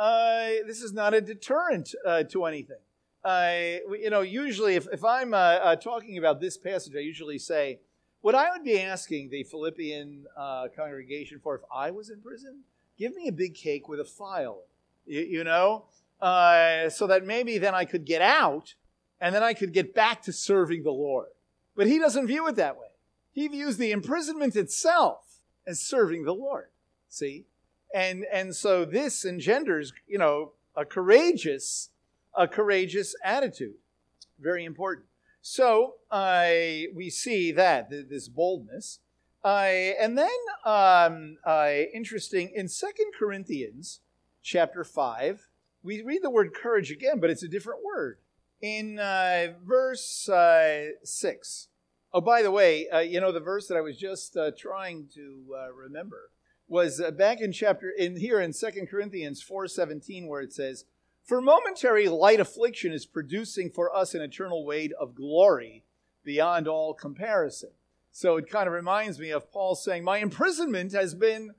uh, 0.00 0.66
this 0.66 0.82
is 0.82 0.92
not 0.92 1.14
a 1.14 1.20
deterrent 1.20 1.94
uh, 2.06 2.22
to 2.24 2.44
anything. 2.46 2.78
you 3.24 4.10
know, 4.10 4.22
usually 4.22 4.74
if, 4.74 4.86
if 4.92 5.04
I'm 5.04 5.34
uh, 5.34 5.36
uh, 5.36 5.76
talking 5.76 6.18
about 6.18 6.40
this 6.40 6.56
passage, 6.56 6.94
I 6.96 7.00
usually 7.00 7.38
say, 7.38 7.80
what 8.22 8.34
I 8.34 8.50
would 8.50 8.64
be 8.64 8.80
asking 8.80 9.30
the 9.30 9.44
Philippian 9.44 10.26
uh, 10.36 10.68
congregation 10.74 11.40
for 11.42 11.54
if 11.54 11.62
I 11.74 11.90
was 11.90 12.10
in 12.10 12.20
prison, 12.20 12.60
give 12.98 13.14
me 13.14 13.28
a 13.28 13.32
big 13.32 13.54
cake 13.54 13.88
with 13.88 14.00
a 14.00 14.04
file, 14.04 14.64
you, 15.06 15.20
you 15.20 15.44
know? 15.44 15.84
uh, 16.20 16.90
so 16.90 17.06
that 17.06 17.24
maybe 17.24 17.58
then 17.58 17.74
I 17.74 17.84
could 17.84 18.04
get 18.04 18.22
out 18.22 18.74
and 19.20 19.34
then 19.34 19.42
I 19.42 19.54
could 19.54 19.72
get 19.72 19.94
back 19.94 20.22
to 20.22 20.32
serving 20.32 20.82
the 20.82 20.90
Lord. 20.90 21.28
But 21.76 21.86
he 21.86 21.98
doesn't 21.98 22.26
view 22.26 22.46
it 22.48 22.56
that 22.56 22.76
way. 22.76 22.88
He 23.32 23.48
views 23.48 23.76
the 23.76 23.92
imprisonment 23.92 24.56
itself 24.56 25.40
as 25.66 25.80
serving 25.80 26.24
the 26.24 26.34
Lord. 26.34 26.68
See? 27.08 27.46
And 27.94 28.24
and 28.32 28.54
so 28.54 28.84
this 28.84 29.24
engenders, 29.24 29.92
you 30.06 30.18
know, 30.18 30.52
a 30.76 30.84
courageous, 30.84 31.90
a 32.36 32.46
courageous 32.46 33.14
attitude. 33.24 33.74
Very 34.38 34.64
important. 34.64 35.06
So 35.42 35.94
uh, 36.10 36.48
we 36.94 37.10
see 37.10 37.50
that 37.52 37.90
this 37.90 38.28
boldness, 38.28 39.00
uh, 39.44 39.48
and 39.48 40.18
then 40.18 40.28
um, 40.64 41.38
uh, 41.44 41.70
interesting 41.94 42.52
in 42.54 42.68
Second 42.68 43.12
Corinthians 43.18 44.00
chapter 44.42 44.84
five, 44.84 45.48
we 45.82 46.02
read 46.02 46.22
the 46.22 46.30
word 46.30 46.52
courage 46.54 46.90
again, 46.90 47.20
but 47.20 47.30
it's 47.30 47.42
a 47.42 47.48
different 47.48 47.82
word. 47.82 48.18
In 48.60 48.98
uh, 48.98 49.54
verse 49.64 50.28
uh, 50.28 50.88
6. 51.02 51.68
Oh, 52.12 52.20
by 52.20 52.42
the 52.42 52.50
way, 52.50 52.88
uh, 52.90 52.98
you 52.98 53.20
know, 53.20 53.32
the 53.32 53.40
verse 53.40 53.66
that 53.68 53.78
I 53.78 53.80
was 53.80 53.96
just 53.96 54.36
uh, 54.36 54.50
trying 54.56 55.08
to 55.14 55.44
remember 55.74 56.30
was 56.70 57.00
uh, 57.00 57.10
back 57.10 57.42
in 57.42 57.52
chapter, 57.52 57.90
in 57.90 58.16
here 58.16 58.40
in 58.40 58.54
Second 58.54 58.88
Corinthians 58.88 59.44
4.17, 59.44 60.26
where 60.26 60.40
it 60.40 60.54
says, 60.54 60.86
For 61.22 61.42
momentary 61.42 62.08
light 62.08 62.40
affliction 62.40 62.92
is 62.92 63.04
producing 63.04 63.68
for 63.68 63.94
us 63.94 64.14
an 64.14 64.22
eternal 64.22 64.64
weight 64.64 64.92
of 64.98 65.14
glory 65.14 65.84
beyond 66.24 66.66
all 66.66 66.94
comparison. 66.94 67.70
So 68.10 68.38
it 68.38 68.48
kind 68.48 68.66
of 68.66 68.72
reminds 68.72 69.18
me 69.18 69.30
of 69.30 69.52
Paul 69.52 69.74
saying, 69.74 70.04
My 70.04 70.18
imprisonment 70.18 70.92
has 70.94 71.14
been, 71.14 71.50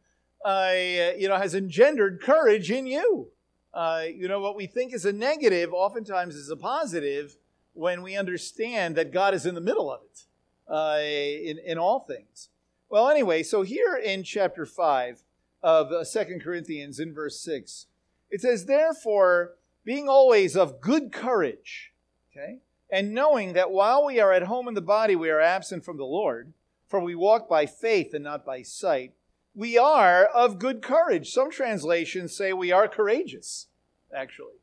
you 0.44 1.28
know, 1.28 1.38
has 1.38 1.54
engendered 1.54 2.22
courage 2.22 2.72
in 2.72 2.88
you 2.88 3.32
uh, 3.74 4.04
you 4.14 4.28
know, 4.28 4.40
what 4.40 4.56
we 4.56 4.68
think 4.68 4.94
is 4.94 5.06
a 5.06 5.14
negative 5.14 5.74
oftentimes 5.74 6.36
is 6.36 6.50
a 6.50 6.58
positive 6.58 7.38
when 7.74 8.02
we 8.02 8.18
understand 8.18 8.96
that 8.98 9.14
God 9.14 9.34
is 9.34 9.46
in 9.46 9.56
the 9.56 9.62
middle 9.62 9.92
of 9.92 10.02
it 10.04 10.26
uh, 10.68 11.00
in, 11.00 11.58
in 11.60 11.78
all 11.78 12.00
things. 12.00 12.50
Well, 12.92 13.10
anyway, 13.10 13.42
so 13.42 13.64
here 13.64 13.96
in 13.96 14.24
chapter 14.24 14.66
5 14.66 15.24
of 15.64 15.92
uh, 15.92 16.04
2 16.04 16.40
Corinthians, 16.44 17.00
in 17.00 17.14
verse 17.14 17.40
6, 17.40 17.88
it 18.30 18.42
says, 18.42 18.66
Therefore, 18.66 19.54
being 19.84 20.08
always 20.08 20.56
of 20.56 20.82
good 20.82 21.12
courage, 21.12 21.94
okay, 22.32 22.60
and 22.92 23.14
knowing 23.14 23.54
that 23.54 23.72
while 23.72 24.06
we 24.06 24.20
are 24.20 24.34
at 24.34 24.44
home 24.44 24.68
in 24.68 24.74
the 24.74 24.82
body, 24.82 25.16
we 25.16 25.30
are 25.30 25.40
absent 25.40 25.84
from 25.84 25.98
the 25.98 26.04
Lord, 26.04 26.54
for 26.88 27.00
we 27.00 27.16
walk 27.16 27.50
by 27.50 27.66
faith 27.66 28.14
and 28.14 28.26
not 28.26 28.46
by 28.46 28.62
sight 28.62 29.14
we 29.54 29.78
are 29.78 30.26
of 30.26 30.60
good 30.60 30.82
courage. 30.82 31.32
Some 31.32 31.52
translations 31.52 32.36
say 32.36 32.54
we 32.54 32.72
are 32.72 32.88
courageous, 32.88 33.68
actually. 34.16 34.56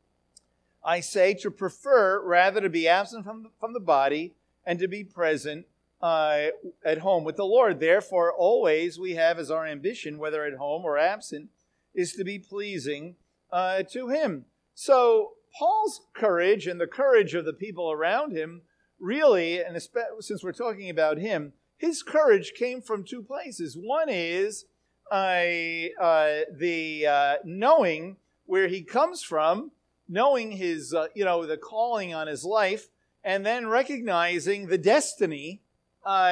I 0.83 1.01
say 1.01 1.33
to 1.35 1.51
prefer 1.51 2.21
rather 2.23 2.61
to 2.61 2.69
be 2.69 2.87
absent 2.87 3.25
from 3.25 3.43
the, 3.43 3.49
from 3.59 3.73
the 3.73 3.79
body 3.79 4.33
and 4.65 4.79
to 4.79 4.87
be 4.87 5.03
present 5.03 5.65
uh, 6.01 6.47
at 6.83 6.99
home 6.99 7.23
with 7.23 7.35
the 7.35 7.45
Lord. 7.45 7.79
Therefore, 7.79 8.33
always 8.33 8.99
we 8.99 9.15
have 9.15 9.39
as 9.39 9.51
our 9.51 9.65
ambition, 9.65 10.17
whether 10.17 10.43
at 10.45 10.53
home 10.53 10.85
or 10.85 10.97
absent, 10.97 11.49
is 11.93 12.13
to 12.13 12.23
be 12.23 12.39
pleasing 12.39 13.15
uh, 13.51 13.83
to 13.91 14.09
Him. 14.09 14.45
So, 14.73 15.33
Paul's 15.57 16.01
courage 16.13 16.67
and 16.67 16.79
the 16.79 16.87
courage 16.87 17.33
of 17.33 17.45
the 17.45 17.53
people 17.53 17.91
around 17.91 18.31
him 18.31 18.61
really, 18.99 19.61
and 19.61 19.81
since 20.19 20.43
we're 20.43 20.51
talking 20.51 20.89
about 20.89 21.17
him, 21.17 21.53
his 21.77 22.03
courage 22.03 22.53
came 22.53 22.81
from 22.81 23.03
two 23.03 23.23
places. 23.23 23.77
One 23.77 24.09
is 24.09 24.65
uh, 25.11 25.31
the 25.31 27.07
uh, 27.09 27.35
knowing 27.45 28.17
where 28.45 28.67
he 28.67 28.81
comes 28.81 29.23
from, 29.23 29.71
knowing 30.07 30.51
his, 30.51 30.93
uh, 30.93 31.07
you 31.15 31.23
know, 31.23 31.45
the 31.45 31.57
calling 31.57 32.13
on 32.13 32.27
his 32.27 32.43
life, 32.43 32.89
and 33.23 33.45
then 33.45 33.67
recognizing 33.67 34.67
the 34.67 34.77
destiny 34.77 35.61
uh, 36.05 36.31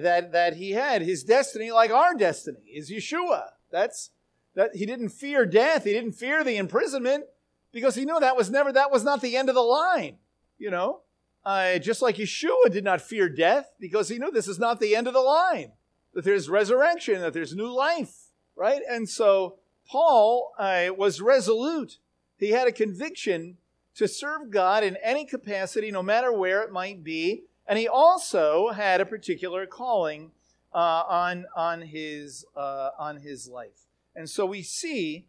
that 0.00 0.30
that 0.32 0.56
he 0.56 0.72
had. 0.72 1.02
His 1.02 1.24
destiny, 1.24 1.70
like 1.70 1.90
our 1.90 2.14
destiny, 2.14 2.60
is 2.72 2.90
Yeshua. 2.90 3.50
That's 3.70 4.10
that 4.54 4.74
he 4.74 4.86
didn't 4.86 5.10
fear 5.10 5.46
death. 5.46 5.84
He 5.84 5.92
didn't 5.92 6.12
fear 6.12 6.44
the 6.44 6.56
imprisonment 6.56 7.24
because 7.72 7.94
he 7.94 8.04
knew 8.04 8.18
that 8.20 8.36
was 8.36 8.50
never 8.50 8.72
that 8.72 8.90
was 8.90 9.04
not 9.04 9.20
the 9.20 9.36
end 9.36 9.48
of 9.48 9.54
the 9.54 9.60
line. 9.60 10.18
You 10.58 10.70
know, 10.70 11.00
uh, 11.44 11.78
just 11.78 12.02
like 12.02 12.16
Yeshua 12.16 12.70
did 12.70 12.84
not 12.84 13.00
fear 13.00 13.28
death 13.28 13.72
because 13.78 14.08
he 14.08 14.18
knew 14.18 14.30
this 14.30 14.48
is 14.48 14.58
not 14.58 14.80
the 14.80 14.96
end 14.96 15.06
of 15.06 15.14
the 15.14 15.20
line 15.20 15.72
that 16.16 16.24
there's 16.24 16.48
resurrection, 16.48 17.20
that 17.20 17.34
there's 17.34 17.54
new 17.54 17.70
life, 17.70 18.30
right? 18.56 18.80
And 18.88 19.06
so 19.06 19.58
Paul 19.86 20.50
uh, 20.58 20.88
was 20.96 21.20
resolute. 21.20 21.98
He 22.38 22.52
had 22.52 22.66
a 22.66 22.72
conviction 22.72 23.58
to 23.96 24.08
serve 24.08 24.50
God 24.50 24.82
in 24.82 24.96
any 25.02 25.26
capacity, 25.26 25.90
no 25.90 26.02
matter 26.02 26.32
where 26.32 26.62
it 26.62 26.72
might 26.72 27.04
be. 27.04 27.42
And 27.68 27.78
he 27.78 27.88
also 27.88 28.68
had 28.68 29.00
a 29.00 29.06
particular 29.06 29.66
calling 29.66 30.30
uh, 30.72 31.02
on, 31.08 31.46
on, 31.56 31.82
his, 31.82 32.44
uh, 32.56 32.90
on 32.98 33.16
his 33.18 33.48
life. 33.48 33.86
And 34.14 34.28
so 34.28 34.46
we 34.46 34.62
see, 34.62 35.26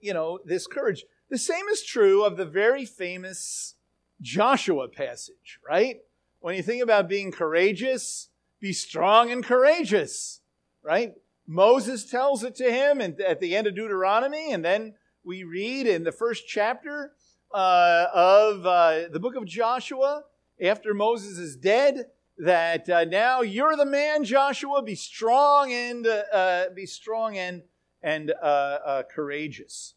you 0.00 0.14
know, 0.14 0.38
this 0.44 0.66
courage. 0.66 1.04
The 1.30 1.38
same 1.38 1.66
is 1.68 1.82
true 1.82 2.24
of 2.24 2.36
the 2.36 2.46
very 2.46 2.84
famous 2.84 3.74
Joshua 4.20 4.88
passage, 4.88 5.60
right? 5.68 6.00
When 6.40 6.54
you 6.54 6.62
think 6.62 6.82
about 6.82 7.08
being 7.08 7.32
courageous, 7.32 8.28
be 8.60 8.72
strong 8.72 9.30
and 9.30 9.44
courageous, 9.44 10.40
right? 10.82 11.14
Moses 11.46 12.04
tells 12.10 12.44
it 12.44 12.54
to 12.56 12.70
him 12.70 13.00
and 13.00 13.20
at 13.20 13.40
the 13.40 13.56
end 13.56 13.66
of 13.66 13.74
Deuteronomy, 13.74 14.52
and 14.52 14.64
then 14.64 14.94
we 15.24 15.44
read 15.44 15.86
in 15.86 16.04
the 16.04 16.12
first 16.12 16.46
chapter 16.46 17.12
uh, 17.52 18.06
of 18.12 18.66
uh, 18.66 19.08
the 19.10 19.20
book 19.20 19.34
of 19.34 19.44
Joshua, 19.46 20.24
after 20.62 20.94
Moses 20.94 21.38
is 21.38 21.56
dead, 21.56 22.06
that 22.36 22.88
uh, 22.88 23.04
now 23.04 23.42
you're 23.42 23.76
the 23.76 23.86
man, 23.86 24.24
Joshua. 24.24 24.82
Be 24.82 24.94
strong 24.94 25.72
and 25.72 26.06
uh, 26.06 26.22
uh, 26.32 26.70
be 26.70 26.86
strong 26.86 27.36
and 27.36 27.62
and 28.02 28.32
uh, 28.42 29.02
courageous. 29.10 29.94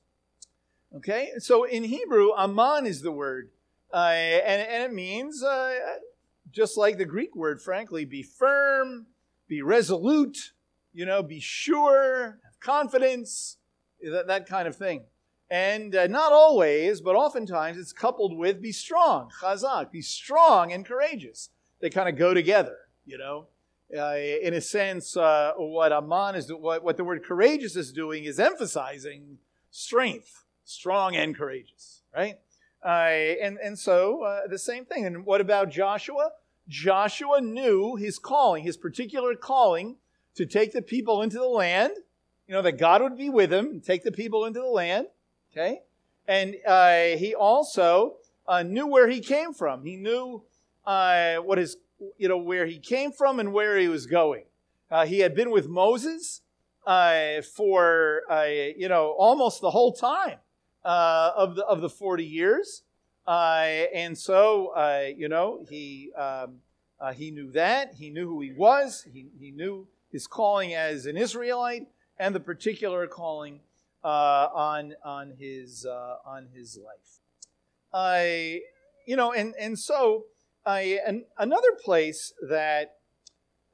Okay, 0.96 1.32
so 1.40 1.64
in 1.64 1.84
Hebrew, 1.84 2.32
aman 2.32 2.86
is 2.86 3.02
the 3.02 3.12
word 3.12 3.52
Uh, 3.94 4.42
and, 4.48 4.62
and 4.62 4.84
it 4.84 4.94
means, 4.94 5.44
uh, 5.44 5.76
just 6.50 6.78
like 6.78 6.98
the 6.98 7.06
Greek 7.06 7.36
word, 7.36 7.62
frankly, 7.62 8.06
be 8.06 8.24
firm, 8.24 9.08
be 9.48 9.62
resolute, 9.62 10.54
you 10.94 11.06
know, 11.06 11.22
be 11.22 11.40
sure, 11.42 12.40
have 12.46 12.60
confidence, 12.60 13.58
that, 14.02 14.28
that 14.28 14.48
kind 14.48 14.68
of 14.68 14.76
thing. 14.76 15.04
And 15.52 15.94
uh, 15.94 16.08
not 16.08 16.32
always, 16.32 17.02
but 17.02 17.18
oftentimes 17.18 17.78
it's 17.78 17.92
coupled 17.92 18.38
with 18.38 18.62
be 18.62 18.72
strong, 18.72 19.30
chazak, 19.42 19.92
be 19.92 20.02
strong 20.02 20.72
and 20.72 20.86
courageous. 20.86 21.50
They 21.82 21.90
kind 21.90 22.08
of 22.08 22.16
go 22.16 22.34
together, 22.34 22.78
you 23.06 23.18
know. 23.18 23.48
Uh, 23.94 24.16
in 24.16 24.54
a 24.54 24.62
sense, 24.62 25.18
uh, 25.18 25.52
what 25.58 25.92
Aman 25.92 26.36
is, 26.36 26.50
what, 26.54 26.86
what 26.86 26.96
the 26.96 27.04
word 27.04 27.26
courageous 27.26 27.76
is 27.76 27.92
doing 27.92 28.24
is 28.24 28.40
emphasizing 28.40 29.40
strength, 29.70 30.46
strong 30.64 31.18
and 31.18 31.36
courageous, 31.36 32.04
right? 32.16 32.40
Uh, 32.82 32.88
and, 33.44 33.58
and 33.58 33.78
so 33.78 34.24
uh, 34.24 34.48
the 34.48 34.58
same 34.58 34.86
thing. 34.86 35.06
And 35.06 35.26
what 35.26 35.42
about 35.42 35.70
Joshua? 35.70 36.32
Joshua 36.70 37.42
knew 37.42 37.98
his 37.98 38.20
calling, 38.20 38.64
his 38.64 38.78
particular 38.78 39.36
calling 39.36 39.98
to 40.36 40.46
take 40.46 40.72
the 40.72 40.82
people 40.82 41.22
into 41.22 41.38
the 41.38 41.46
land, 41.46 41.92
you 42.48 42.54
know, 42.54 42.62
that 42.62 42.78
God 42.78 43.02
would 43.02 43.18
be 43.18 43.30
with 43.30 43.52
him 43.52 43.66
and 43.66 43.84
take 43.84 44.06
the 44.06 44.14
people 44.14 44.46
into 44.46 44.62
the 44.62 44.66
land, 44.66 45.08
okay? 45.52 45.82
And 46.28 46.56
uh, 46.66 47.18
he 47.18 47.36
also 47.36 48.16
uh, 48.48 48.64
knew 48.64 48.88
where 48.88 49.10
he 49.10 49.20
came 49.20 49.54
from. 49.54 49.84
He 49.84 49.96
knew 49.96 50.44
uh, 50.86 51.38
what 51.38 51.58
his, 51.58 51.78
you 52.18 52.28
know, 52.28 52.38
where 52.38 52.66
he 52.66 52.80
came 52.80 53.12
from 53.12 53.40
and 53.40 53.54
where 53.54 53.78
he 53.78 53.88
was 53.88 54.06
going. 54.06 54.46
Uh, 54.90 55.06
he 55.06 55.20
had 55.20 55.36
been 55.36 55.52
with 55.52 55.68
Moses 55.68 56.42
uh, 56.86 57.42
for, 57.42 58.22
uh, 58.30 58.44
you 58.44 58.90
know, 58.90 59.16
almost 59.18 59.62
the 59.62 59.72
whole 59.72 59.94
time 59.94 60.38
of, 60.84 61.56
the, 61.56 61.66
of 61.66 61.82
the 61.82 61.90
40 61.90 62.26
years. 62.26 62.84
and 63.28 64.18
so, 64.18 64.74
you 65.16 65.30
know, 65.30 65.66
he, 65.70 66.12
um, 66.14 66.60
he 67.14 67.32
knew 67.32 67.52
that. 67.52 67.96
He 67.96 68.10
knew 68.10 68.28
who 68.28 68.42
he 68.42 68.52
was. 68.52 69.08
He, 69.12 69.28
he 69.40 69.52
knew 69.52 69.88
his 70.12 70.28
calling 70.28 70.74
as 70.74 71.06
an 71.06 71.16
Israelite 71.16 71.88
and 72.20 72.36
the 72.36 72.40
particular 72.40 73.08
calling 73.08 73.62
uh, 74.04 74.48
on 74.54 74.96
on 75.04 75.34
his 75.40 75.86
uh, 75.86 76.16
on 76.26 76.48
his 76.54 76.78
life. 76.78 77.20
I, 77.94 78.62
you 79.06 79.16
know, 79.16 79.32
and 79.34 79.54
and 79.60 79.78
so 79.78 80.26
I 80.66 81.00
and 81.06 81.24
another 81.38 81.74
place 81.84 82.34
that 82.48 82.98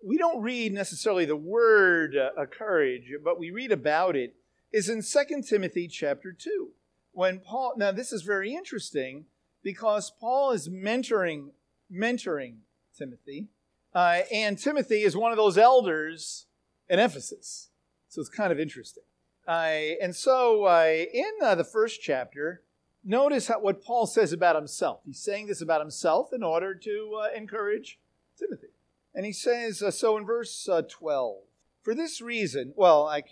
we 0.04 0.18
don't 0.18 0.42
read 0.42 0.74
necessarily 0.74 1.26
the 1.26 1.36
word 1.36 2.16
uh, 2.16 2.46
courage, 2.46 3.12
but 3.24 3.40
we 3.40 3.52
read 3.52 3.72
about 3.72 4.16
it 4.16 4.36
is 4.72 4.90
in 4.90 5.02
Second 5.02 5.44
Timothy 5.44 5.88
chapter 5.88 6.32
two, 6.32 6.70
when 7.12 7.40
Paul. 7.40 7.74
Now 7.78 7.92
this 7.92 8.12
is 8.12 8.22
very 8.24 8.54
interesting 8.54 9.26
because 9.64 10.12
Paul 10.20 10.52
is 10.52 10.70
mentoring 10.70 11.50
mentoring 11.92 12.58
Timothy 12.98 13.48
uh, 13.94 14.22
and 14.32 14.58
Timothy 14.58 15.04
is 15.04 15.16
one 15.16 15.32
of 15.32 15.38
those 15.38 15.58
elders 15.58 16.46
in 16.90 17.00
Ephesus. 17.00 17.70
So 18.10 18.22
it's 18.22 18.30
kind 18.30 18.52
of 18.52 18.60
interesting. 18.60 19.04
And 19.48 20.16
so 20.16 20.68
in 20.70 21.32
uh, 21.42 21.56
the 21.56 21.64
first 21.64 22.02
chapter, 22.02 22.64
notice 23.04 23.48
how, 23.48 23.60
what 23.60 23.84
Paul 23.84 24.06
says 24.06 24.34
about 24.34 24.56
himself. 24.56 25.02
He's 25.06 25.20
saying 25.20 25.48
this 25.48 25.62
about 25.62 25.82
himself 25.82 26.34
in 26.34 26.44
order 26.44 26.76
to 26.76 27.22
uh, 27.24 27.36
encourage 27.36 28.00
Timothy. 28.38 28.68
And 29.16 29.26
he 29.26 29.34
says, 29.34 29.82
uh, 29.82 29.90
so 29.92 30.18
in 30.18 30.26
verse 30.26 30.70
12, 30.90 31.38
for 31.82 31.96
this 31.96 32.22
reason, 32.22 32.74
well, 32.76 33.08
I, 33.08 33.24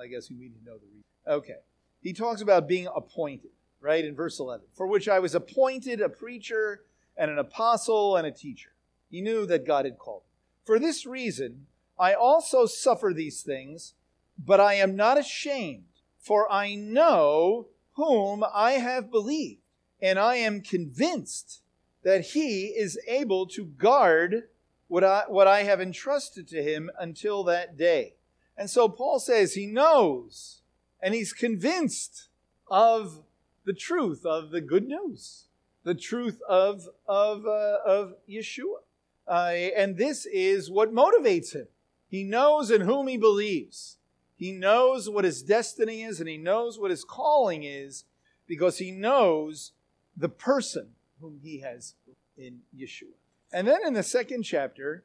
I 0.00 0.06
guess 0.06 0.30
you 0.30 0.38
need 0.38 0.54
to 0.58 0.64
know 0.64 0.78
the 0.78 0.86
reason. 0.86 1.04
Okay. 1.26 1.58
He 2.02 2.12
talks 2.14 2.40
about 2.40 2.66
being 2.66 2.88
appointed, 2.96 3.50
right, 3.80 4.04
in 4.04 4.14
verse 4.14 4.40
11, 4.40 4.66
for 4.74 4.86
which 4.86 5.08
I 5.08 5.18
was 5.18 5.34
appointed 5.34 6.00
a 6.00 6.08
preacher 6.08 6.80
and 7.16 7.30
an 7.30 7.38
apostle 7.38 8.16
and 8.16 8.26
a 8.26 8.32
teacher. 8.32 8.70
He 9.10 9.20
knew 9.20 9.44
that 9.46 9.66
God 9.66 9.84
had 9.84 9.98
called 9.98 10.22
him. 10.22 10.30
For 10.64 10.78
this 10.78 11.04
reason, 11.04 11.66
I 11.98 12.14
also 12.14 12.64
suffer 12.64 13.12
these 13.14 13.42
things, 13.42 13.94
but 14.44 14.60
I 14.60 14.74
am 14.74 14.96
not 14.96 15.18
ashamed, 15.18 15.84
for 16.18 16.50
I 16.50 16.74
know 16.74 17.68
whom 17.94 18.44
I 18.54 18.72
have 18.72 19.10
believed, 19.10 19.62
and 20.00 20.18
I 20.18 20.36
am 20.36 20.62
convinced 20.62 21.62
that 22.02 22.28
he 22.28 22.66
is 22.66 22.98
able 23.06 23.46
to 23.48 23.64
guard 23.64 24.48
what 24.88 25.04
I, 25.04 25.24
what 25.28 25.46
I 25.46 25.64
have 25.64 25.80
entrusted 25.80 26.48
to 26.48 26.62
him 26.62 26.90
until 26.98 27.44
that 27.44 27.76
day. 27.76 28.14
And 28.56 28.68
so 28.68 28.88
Paul 28.88 29.20
says 29.20 29.54
he 29.54 29.66
knows 29.66 30.62
and 31.00 31.14
he's 31.14 31.32
convinced 31.32 32.28
of 32.70 33.22
the 33.64 33.72
truth 33.72 34.24
of 34.24 34.50
the 34.50 34.60
good 34.60 34.86
news, 34.86 35.44
the 35.84 35.94
truth 35.94 36.40
of, 36.48 36.88
of, 37.06 37.46
uh, 37.46 37.78
of 37.86 38.14
Yeshua. 38.28 38.80
Uh, 39.28 39.52
and 39.76 39.96
this 39.96 40.26
is 40.26 40.70
what 40.70 40.92
motivates 40.92 41.54
him. 41.54 41.68
He 42.08 42.24
knows 42.24 42.70
in 42.70 42.80
whom 42.80 43.06
he 43.06 43.16
believes. 43.16 43.98
He 44.40 44.52
knows 44.52 45.06
what 45.06 45.26
his 45.26 45.42
destiny 45.42 46.02
is 46.02 46.18
and 46.18 46.26
he 46.28 46.38
knows 46.38 46.78
what 46.78 46.90
his 46.90 47.04
calling 47.04 47.62
is 47.62 48.04
because 48.46 48.78
he 48.78 48.90
knows 48.90 49.72
the 50.16 50.30
person 50.30 50.94
whom 51.20 51.40
he 51.42 51.60
has 51.60 51.92
in 52.38 52.60
Yeshua. 52.74 53.12
And 53.52 53.68
then 53.68 53.80
in 53.86 53.92
the 53.92 54.02
second 54.02 54.44
chapter, 54.44 55.04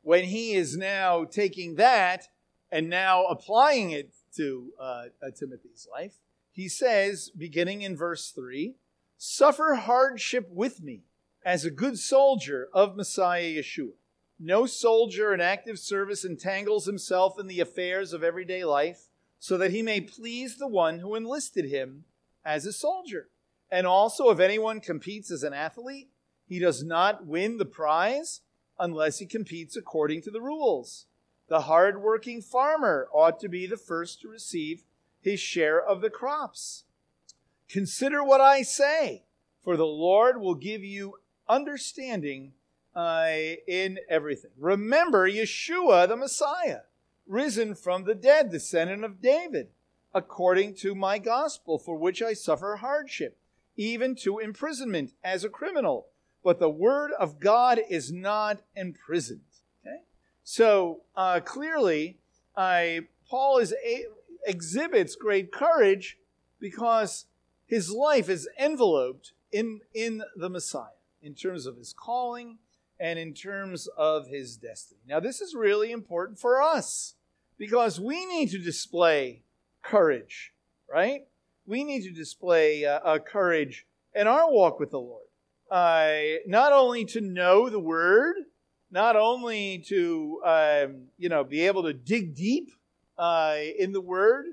when 0.00 0.24
he 0.24 0.54
is 0.54 0.74
now 0.74 1.24
taking 1.24 1.74
that 1.74 2.28
and 2.72 2.88
now 2.88 3.26
applying 3.26 3.90
it 3.90 4.14
to 4.36 4.72
uh, 4.80 5.04
Timothy's 5.38 5.86
life, 5.92 6.14
he 6.50 6.66
says, 6.66 7.30
beginning 7.36 7.82
in 7.82 7.94
verse 7.94 8.30
3, 8.30 8.74
Suffer 9.18 9.74
hardship 9.74 10.48
with 10.50 10.82
me 10.82 11.02
as 11.44 11.66
a 11.66 11.70
good 11.70 11.98
soldier 11.98 12.70
of 12.72 12.96
Messiah 12.96 13.56
Yeshua. 13.58 13.92
No 14.38 14.66
soldier 14.66 15.32
in 15.32 15.40
active 15.40 15.78
service 15.78 16.24
entangles 16.24 16.84
himself 16.84 17.38
in 17.38 17.46
the 17.46 17.60
affairs 17.60 18.12
of 18.12 18.22
everyday 18.22 18.64
life 18.64 19.08
so 19.38 19.56
that 19.56 19.70
he 19.70 19.82
may 19.82 20.00
please 20.00 20.58
the 20.58 20.68
one 20.68 20.98
who 20.98 21.14
enlisted 21.14 21.70
him 21.70 22.04
as 22.44 22.66
a 22.66 22.72
soldier. 22.72 23.28
And 23.70 23.86
also, 23.86 24.30
if 24.30 24.38
anyone 24.38 24.80
competes 24.80 25.30
as 25.30 25.42
an 25.42 25.54
athlete, 25.54 26.10
he 26.46 26.58
does 26.58 26.84
not 26.84 27.26
win 27.26 27.56
the 27.56 27.64
prize 27.64 28.42
unless 28.78 29.18
he 29.18 29.26
competes 29.26 29.76
according 29.76 30.22
to 30.22 30.30
the 30.30 30.40
rules. 30.40 31.06
The 31.48 31.62
hard-working 31.62 32.42
farmer 32.42 33.08
ought 33.12 33.40
to 33.40 33.48
be 33.48 33.66
the 33.66 33.76
first 33.76 34.20
to 34.20 34.28
receive 34.28 34.82
his 35.20 35.40
share 35.40 35.80
of 35.80 36.02
the 36.02 36.10
crops. 36.10 36.84
Consider 37.68 38.22
what 38.22 38.40
I 38.40 38.62
say, 38.62 39.24
for 39.64 39.76
the 39.76 39.86
Lord 39.86 40.40
will 40.40 40.54
give 40.54 40.84
you 40.84 41.14
understanding 41.48 42.52
uh, 42.96 43.28
in 43.68 43.98
everything. 44.08 44.50
Remember 44.58 45.30
Yeshua, 45.30 46.08
the 46.08 46.16
Messiah, 46.16 46.80
risen 47.26 47.74
from 47.74 48.04
the 48.04 48.14
dead, 48.14 48.50
descendant 48.50 49.04
of 49.04 49.20
David, 49.20 49.68
according 50.14 50.74
to 50.76 50.94
my 50.94 51.18
gospel, 51.18 51.78
for 51.78 51.96
which 51.96 52.22
I 52.22 52.32
suffer 52.32 52.76
hardship, 52.76 53.36
even 53.76 54.14
to 54.16 54.38
imprisonment 54.38 55.12
as 55.22 55.44
a 55.44 55.50
criminal. 55.50 56.06
But 56.42 56.58
the 56.58 56.70
word 56.70 57.12
of 57.18 57.38
God 57.38 57.80
is 57.90 58.10
not 58.10 58.62
imprisoned. 58.74 59.40
Okay? 59.84 60.00
So 60.42 61.02
uh, 61.14 61.40
clearly, 61.40 62.16
uh, 62.56 63.00
Paul 63.28 63.58
is 63.58 63.74
a, 63.84 64.04
exhibits 64.46 65.16
great 65.16 65.52
courage 65.52 66.16
because 66.58 67.26
his 67.66 67.90
life 67.90 68.30
is 68.30 68.48
enveloped 68.58 69.32
in, 69.52 69.80
in 69.92 70.22
the 70.34 70.48
Messiah 70.48 70.90
in 71.20 71.34
terms 71.34 71.66
of 71.66 71.76
his 71.76 71.92
calling 71.92 72.58
and 72.98 73.18
in 73.18 73.34
terms 73.34 73.88
of 73.96 74.28
his 74.28 74.56
destiny. 74.56 75.00
Now, 75.06 75.20
this 75.20 75.40
is 75.40 75.54
really 75.54 75.92
important 75.92 76.38
for 76.38 76.62
us 76.62 77.14
because 77.58 78.00
we 78.00 78.24
need 78.26 78.50
to 78.50 78.58
display 78.58 79.42
courage, 79.82 80.52
right? 80.90 81.26
We 81.66 81.84
need 81.84 82.02
to 82.02 82.10
display 82.10 82.84
uh, 82.84 83.00
uh, 83.00 83.18
courage 83.18 83.86
in 84.14 84.26
our 84.26 84.50
walk 84.50 84.80
with 84.80 84.90
the 84.90 85.00
Lord. 85.00 85.24
Uh, 85.70 86.38
not 86.46 86.72
only 86.72 87.04
to 87.06 87.20
know 87.20 87.68
the 87.68 87.80
word, 87.80 88.36
not 88.90 89.16
only 89.16 89.78
to 89.88 90.40
um, 90.44 91.06
you 91.18 91.28
know 91.28 91.42
be 91.42 91.66
able 91.66 91.82
to 91.82 91.92
dig 91.92 92.36
deep 92.36 92.70
uh, 93.18 93.56
in 93.78 93.92
the 93.92 94.00
word, 94.00 94.46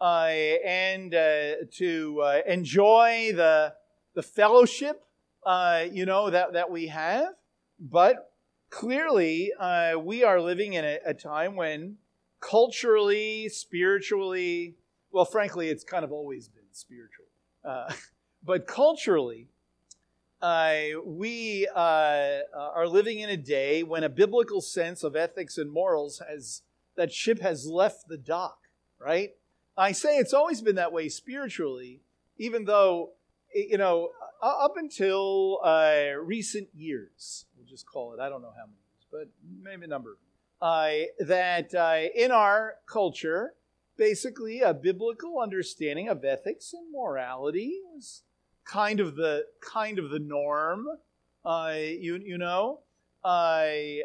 uh, 0.00 0.24
and 0.24 1.14
uh, 1.14 1.52
to 1.74 2.42
enjoy 2.46 3.32
the 3.32 3.74
the 4.14 4.22
fellowship 4.22 5.06
uh, 5.46 5.84
you 5.92 6.04
know, 6.04 6.28
that, 6.28 6.52
that 6.54 6.70
we 6.70 6.88
have. 6.88 7.28
But 7.78 8.32
clearly, 8.70 9.52
uh, 9.58 9.98
we 9.98 10.24
are 10.24 10.40
living 10.40 10.74
in 10.74 10.84
a, 10.84 10.98
a, 11.06 11.14
time 11.14 11.56
when 11.56 11.96
culturally, 12.40 13.48
spiritually, 13.48 14.76
well, 15.10 15.24
frankly, 15.24 15.68
it's 15.68 15.84
kind 15.84 16.04
of 16.04 16.12
always 16.12 16.48
been 16.48 16.64
spiritual. 16.72 17.26
Uh, 17.64 17.92
but 18.44 18.66
culturally, 18.66 19.48
uh, 20.42 21.00
we 21.04 21.66
uh, 21.74 22.40
are 22.54 22.86
living 22.86 23.20
in 23.20 23.30
a 23.30 23.36
day 23.36 23.82
when 23.82 24.04
a 24.04 24.08
biblical 24.08 24.60
sense 24.60 25.02
of 25.02 25.16
ethics 25.16 25.58
and 25.58 25.72
morals 25.72 26.22
has 26.28 26.62
that 26.96 27.12
ship 27.12 27.40
has 27.40 27.66
left 27.66 28.08
the 28.08 28.16
dock, 28.16 28.58
right? 28.98 29.30
I 29.76 29.92
say 29.92 30.16
it's 30.18 30.32
always 30.32 30.62
been 30.62 30.76
that 30.76 30.92
way 30.92 31.08
spiritually, 31.08 32.00
even 32.38 32.64
though 32.64 33.12
you 33.54 33.78
know 33.78 34.10
up 34.42 34.76
until 34.76 35.58
uh, 35.62 36.12
recent 36.22 36.68
years, 36.74 37.45
we'll 37.66 37.74
just 37.74 37.86
call 37.86 38.12
it, 38.12 38.20
I 38.20 38.28
don't 38.28 38.42
know 38.42 38.52
how 38.56 38.64
many 38.66 38.78
years, 38.78 39.06
but 39.10 39.28
maybe 39.62 39.84
a 39.84 39.88
number, 39.88 40.18
uh, 40.60 40.90
that 41.20 41.74
uh, 41.74 42.08
in 42.14 42.30
our 42.30 42.74
culture, 42.86 43.54
basically 43.96 44.60
a 44.60 44.72
biblical 44.72 45.40
understanding 45.40 46.08
of 46.08 46.24
ethics 46.24 46.72
and 46.72 46.92
morality 46.92 47.80
is 47.96 48.22
kind 48.64 49.00
of 49.00 49.16
the 49.16 49.46
kind 49.60 49.98
of 49.98 50.10
the 50.10 50.18
norm. 50.18 50.86
Uh, 51.44 51.74
you 51.76 52.16
you 52.24 52.38
know, 52.38 52.80
I 53.24 54.02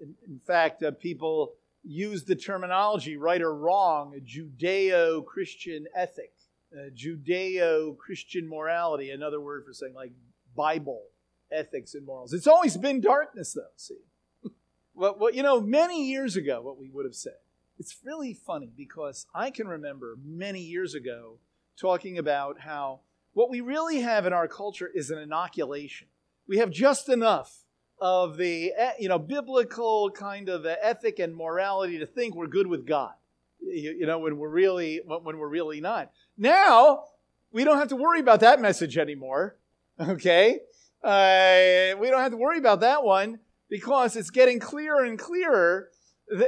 in, 0.00 0.14
in, 0.26 0.40
fact, 0.46 0.82
people 1.00 1.54
use 1.84 2.24
the 2.24 2.34
terminology, 2.34 3.16
right 3.16 3.42
or 3.42 3.54
wrong, 3.54 4.20
Judeo 4.24 5.24
Christian 5.24 5.86
ethic, 5.94 6.32
uh, 6.74 6.90
Judeo 6.90 7.96
Christian 7.98 8.48
morality, 8.48 9.10
another 9.10 9.40
word 9.40 9.64
for 9.64 9.72
saying 9.72 9.94
like 9.94 10.12
Bible 10.56 11.02
ethics 11.52 11.94
and 11.94 12.06
morals. 12.06 12.32
It's 12.32 12.46
always 12.46 12.76
been 12.76 13.00
darkness, 13.00 13.52
though, 13.52 13.72
see. 13.76 13.98
Well, 14.94 15.14
what, 15.16 15.34
you 15.34 15.42
know, 15.42 15.58
many 15.60 16.06
years 16.08 16.36
ago, 16.36 16.60
what 16.60 16.78
we 16.78 16.90
would 16.90 17.06
have 17.06 17.14
said. 17.14 17.36
It's 17.78 17.96
really 18.04 18.34
funny 18.34 18.70
because 18.76 19.26
I 19.34 19.50
can 19.50 19.66
remember 19.66 20.16
many 20.22 20.60
years 20.60 20.94
ago 20.94 21.38
talking 21.76 22.18
about 22.18 22.60
how 22.60 23.00
what 23.32 23.50
we 23.50 23.60
really 23.60 24.00
have 24.00 24.26
in 24.26 24.32
our 24.32 24.46
culture 24.46 24.90
is 24.94 25.10
an 25.10 25.18
inoculation. 25.18 26.08
We 26.46 26.58
have 26.58 26.70
just 26.70 27.08
enough 27.08 27.64
of 28.00 28.36
the 28.36 28.72
eh, 28.76 28.92
you 28.98 29.08
know 29.08 29.18
biblical 29.18 30.10
kind 30.10 30.48
of 30.48 30.66
ethic 30.66 31.18
and 31.18 31.34
morality 31.34 31.98
to 31.98 32.06
think 32.06 32.34
we're 32.34 32.46
good 32.48 32.66
with 32.66 32.86
God. 32.86 33.14
You, 33.60 33.92
you 33.92 34.06
know 34.06 34.18
when 34.18 34.38
we're 34.38 34.48
really 34.48 35.00
when 35.06 35.38
we're 35.38 35.48
really 35.48 35.80
not. 35.80 36.10
Now 36.36 37.04
we 37.52 37.64
don't 37.64 37.78
have 37.78 37.88
to 37.88 37.96
worry 37.96 38.20
about 38.20 38.40
that 38.40 38.60
message 38.60 38.98
anymore. 38.98 39.56
Okay, 40.00 40.60
uh, 41.02 41.96
we 41.98 42.08
don't 42.08 42.20
have 42.20 42.32
to 42.32 42.36
worry 42.36 42.58
about 42.58 42.80
that 42.80 43.02
one 43.04 43.40
because 43.68 44.16
it's 44.16 44.30
getting 44.30 44.60
clearer 44.60 45.04
and 45.04 45.18
clearer 45.18 45.88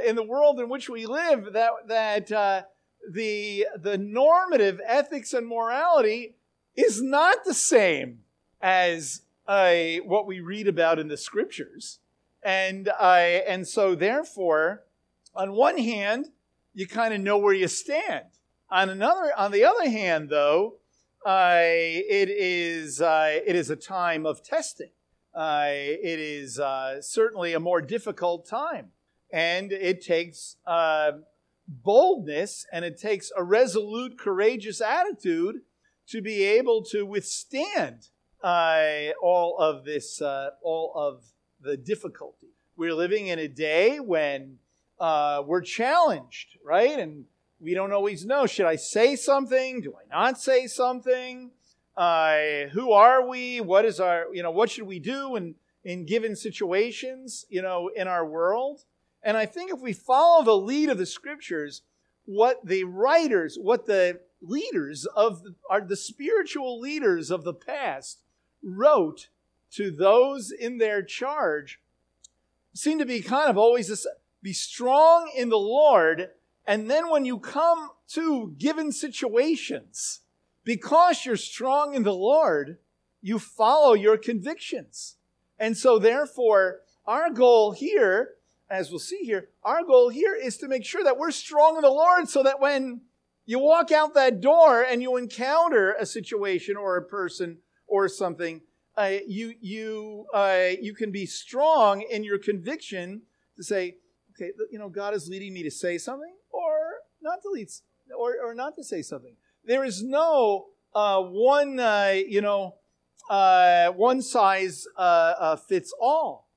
in 0.05 0.15
the 0.15 0.23
world 0.23 0.59
in 0.59 0.69
which 0.69 0.89
we 0.89 1.05
live 1.05 1.53
that 1.53 1.71
that 1.87 2.31
uh, 2.31 2.61
the 3.11 3.67
the 3.79 3.97
normative 3.97 4.79
ethics 4.85 5.33
and 5.33 5.47
morality 5.47 6.35
is 6.75 7.01
not 7.01 7.45
the 7.45 7.53
same 7.53 8.19
as 8.61 9.21
uh, 9.47 9.75
what 10.05 10.25
we 10.25 10.39
read 10.39 10.67
about 10.67 10.99
in 10.99 11.07
the 11.07 11.17
scriptures. 11.17 11.99
And, 12.43 12.89
uh, 12.99 13.41
and 13.47 13.67
so, 13.67 13.95
therefore, 13.95 14.83
on 15.33 15.53
one 15.53 15.77
hand, 15.77 16.27
you 16.73 16.87
kind 16.87 17.13
of 17.13 17.21
know 17.21 17.37
where 17.37 17.53
you 17.53 17.67
stand. 17.67 18.25
On 18.69 18.89
another, 18.89 19.31
on 19.37 19.51
the 19.51 19.63
other 19.63 19.89
hand, 19.89 20.29
though, 20.29 20.75
uh, 21.25 21.57
it 21.59 22.29
is 22.29 23.01
uh, 23.01 23.39
it 23.45 23.55
is 23.55 23.71
a 23.71 23.75
time 23.75 24.27
of 24.27 24.43
testing. 24.43 24.91
Uh, 25.33 25.65
it 25.69 26.19
is 26.19 26.59
uh, 26.59 27.01
certainly 27.01 27.53
a 27.53 27.59
more 27.59 27.81
difficult 27.81 28.47
time, 28.47 28.91
and 29.33 29.71
it 29.71 30.01
takes 30.01 30.57
uh, 30.67 31.13
boldness 31.67 32.67
and 32.71 32.85
it 32.85 32.99
takes 32.99 33.31
a 33.35 33.43
resolute, 33.43 34.19
courageous 34.19 34.79
attitude 34.81 35.61
to 36.07 36.21
be 36.21 36.43
able 36.43 36.83
to 36.83 37.03
withstand 37.03 38.09
uh, 38.43 39.09
all 39.19 39.57
of 39.57 39.83
this, 39.83 40.21
all 40.21 40.93
of 40.95 41.23
the 41.59 41.75
difficulty. 41.75 42.49
We're 42.77 42.93
living 42.93 43.27
in 43.27 43.39
a 43.39 43.47
day 43.47 43.99
when 43.99 44.59
we're 44.99 45.61
challenged, 45.61 46.59
right? 46.63 46.99
And 46.99 47.25
we 47.59 47.73
don't 47.73 47.91
always 47.91 48.25
know 48.25 48.45
should 48.45 48.65
I 48.65 48.75
say 48.75 49.15
something? 49.15 49.81
Do 49.81 49.93
I 49.93 50.07
not 50.13 50.39
say 50.39 50.67
something? 50.67 51.51
Uh, 51.95 52.67
who 52.73 52.91
are 52.91 53.27
we? 53.27 53.61
What 53.61 53.85
is 53.85 53.99
our, 53.99 54.25
you 54.33 54.43
know, 54.43 54.51
what 54.51 54.69
should 54.69 54.85
we 54.85 54.99
do 54.99 55.35
in, 55.35 55.55
in 55.83 56.05
given 56.05 56.35
situations, 56.35 57.45
you 57.49 57.61
know, 57.61 57.89
in 57.95 58.07
our 58.07 58.25
world? 58.25 58.83
And 59.23 59.37
I 59.37 59.45
think 59.45 59.71
if 59.71 59.79
we 59.79 59.93
follow 59.93 60.43
the 60.43 60.57
lead 60.57 60.89
of 60.89 60.97
the 60.97 61.05
scriptures, 61.05 61.81
what 62.25 62.65
the 62.65 62.83
writers, 62.83 63.57
what 63.59 63.85
the 63.85 64.19
leaders 64.41 65.05
of 65.15 65.43
the, 65.43 65.55
are 65.69 65.81
the 65.81 65.95
spiritual 65.95 66.79
leaders 66.79 67.31
of 67.31 67.43
the 67.43 67.53
past 67.53 68.21
wrote 68.61 69.29
to 69.71 69.91
those 69.91 70.51
in 70.51 70.77
their 70.77 71.01
charge 71.01 71.79
seem 72.73 72.99
to 72.99 73.05
be 73.05 73.21
kind 73.21 73.49
of 73.49 73.57
always 73.57 73.87
this 73.87 74.05
be 74.41 74.53
strong 74.53 75.31
in 75.35 75.49
the 75.49 75.57
Lord. 75.57 76.29
And 76.67 76.89
then 76.89 77.09
when 77.09 77.25
you 77.25 77.39
come 77.39 77.91
to 78.09 78.55
given 78.57 78.91
situations, 78.91 80.21
because 80.63 81.25
you're 81.25 81.37
strong 81.37 81.93
in 81.93 82.03
the 82.03 82.13
Lord, 82.13 82.77
you 83.21 83.39
follow 83.39 83.93
your 83.93 84.17
convictions. 84.17 85.17
And 85.59 85.77
so, 85.77 85.99
therefore, 85.99 86.81
our 87.05 87.29
goal 87.29 87.71
here, 87.71 88.31
as 88.69 88.89
we'll 88.89 88.99
see 88.99 89.19
here, 89.19 89.49
our 89.63 89.83
goal 89.83 90.09
here 90.09 90.35
is 90.35 90.57
to 90.57 90.67
make 90.67 90.83
sure 90.83 91.03
that 91.03 91.17
we're 91.17 91.31
strong 91.31 91.75
in 91.75 91.81
the 91.81 91.89
Lord 91.89 92.27
so 92.27 92.43
that 92.43 92.59
when 92.59 93.01
you 93.45 93.59
walk 93.59 93.91
out 93.91 94.15
that 94.15 94.41
door 94.41 94.81
and 94.81 95.01
you 95.01 95.17
encounter 95.17 95.93
a 95.93 96.05
situation 96.05 96.75
or 96.75 96.97
a 96.97 97.03
person 97.03 97.59
or 97.87 98.07
something, 98.07 98.61
uh, 98.97 99.17
you 99.27 99.53
you 99.61 100.25
uh, 100.33 100.69
you 100.81 100.93
can 100.95 101.11
be 101.11 101.25
strong 101.25 102.01
in 102.01 102.23
your 102.23 102.39
conviction 102.39 103.21
to 103.55 103.63
say, 103.63 103.97
okay, 104.35 104.51
you 104.71 104.79
know, 104.79 104.89
God 104.89 105.13
is 105.13 105.27
leading 105.29 105.53
me 105.53 105.63
to 105.63 105.71
say 105.71 105.97
something 105.97 106.33
not 107.25 107.41
to 107.41 107.49
lead 107.49 107.67
or 108.17 108.35
or 108.41 108.53
not 108.53 108.75
to 108.75 108.83
say 108.83 109.01
something. 109.01 109.35
There 109.65 109.83
is 109.83 110.01
no 110.01 110.67
uh, 110.93 111.21
one 111.21 111.79
uh, 111.79 112.13
you 112.25 112.41
know 112.41 112.75
uh, 113.29 113.89
one 113.89 114.21
size 114.21 114.87
uh, 114.95 115.57
fits 115.57 115.93
all 115.99 116.47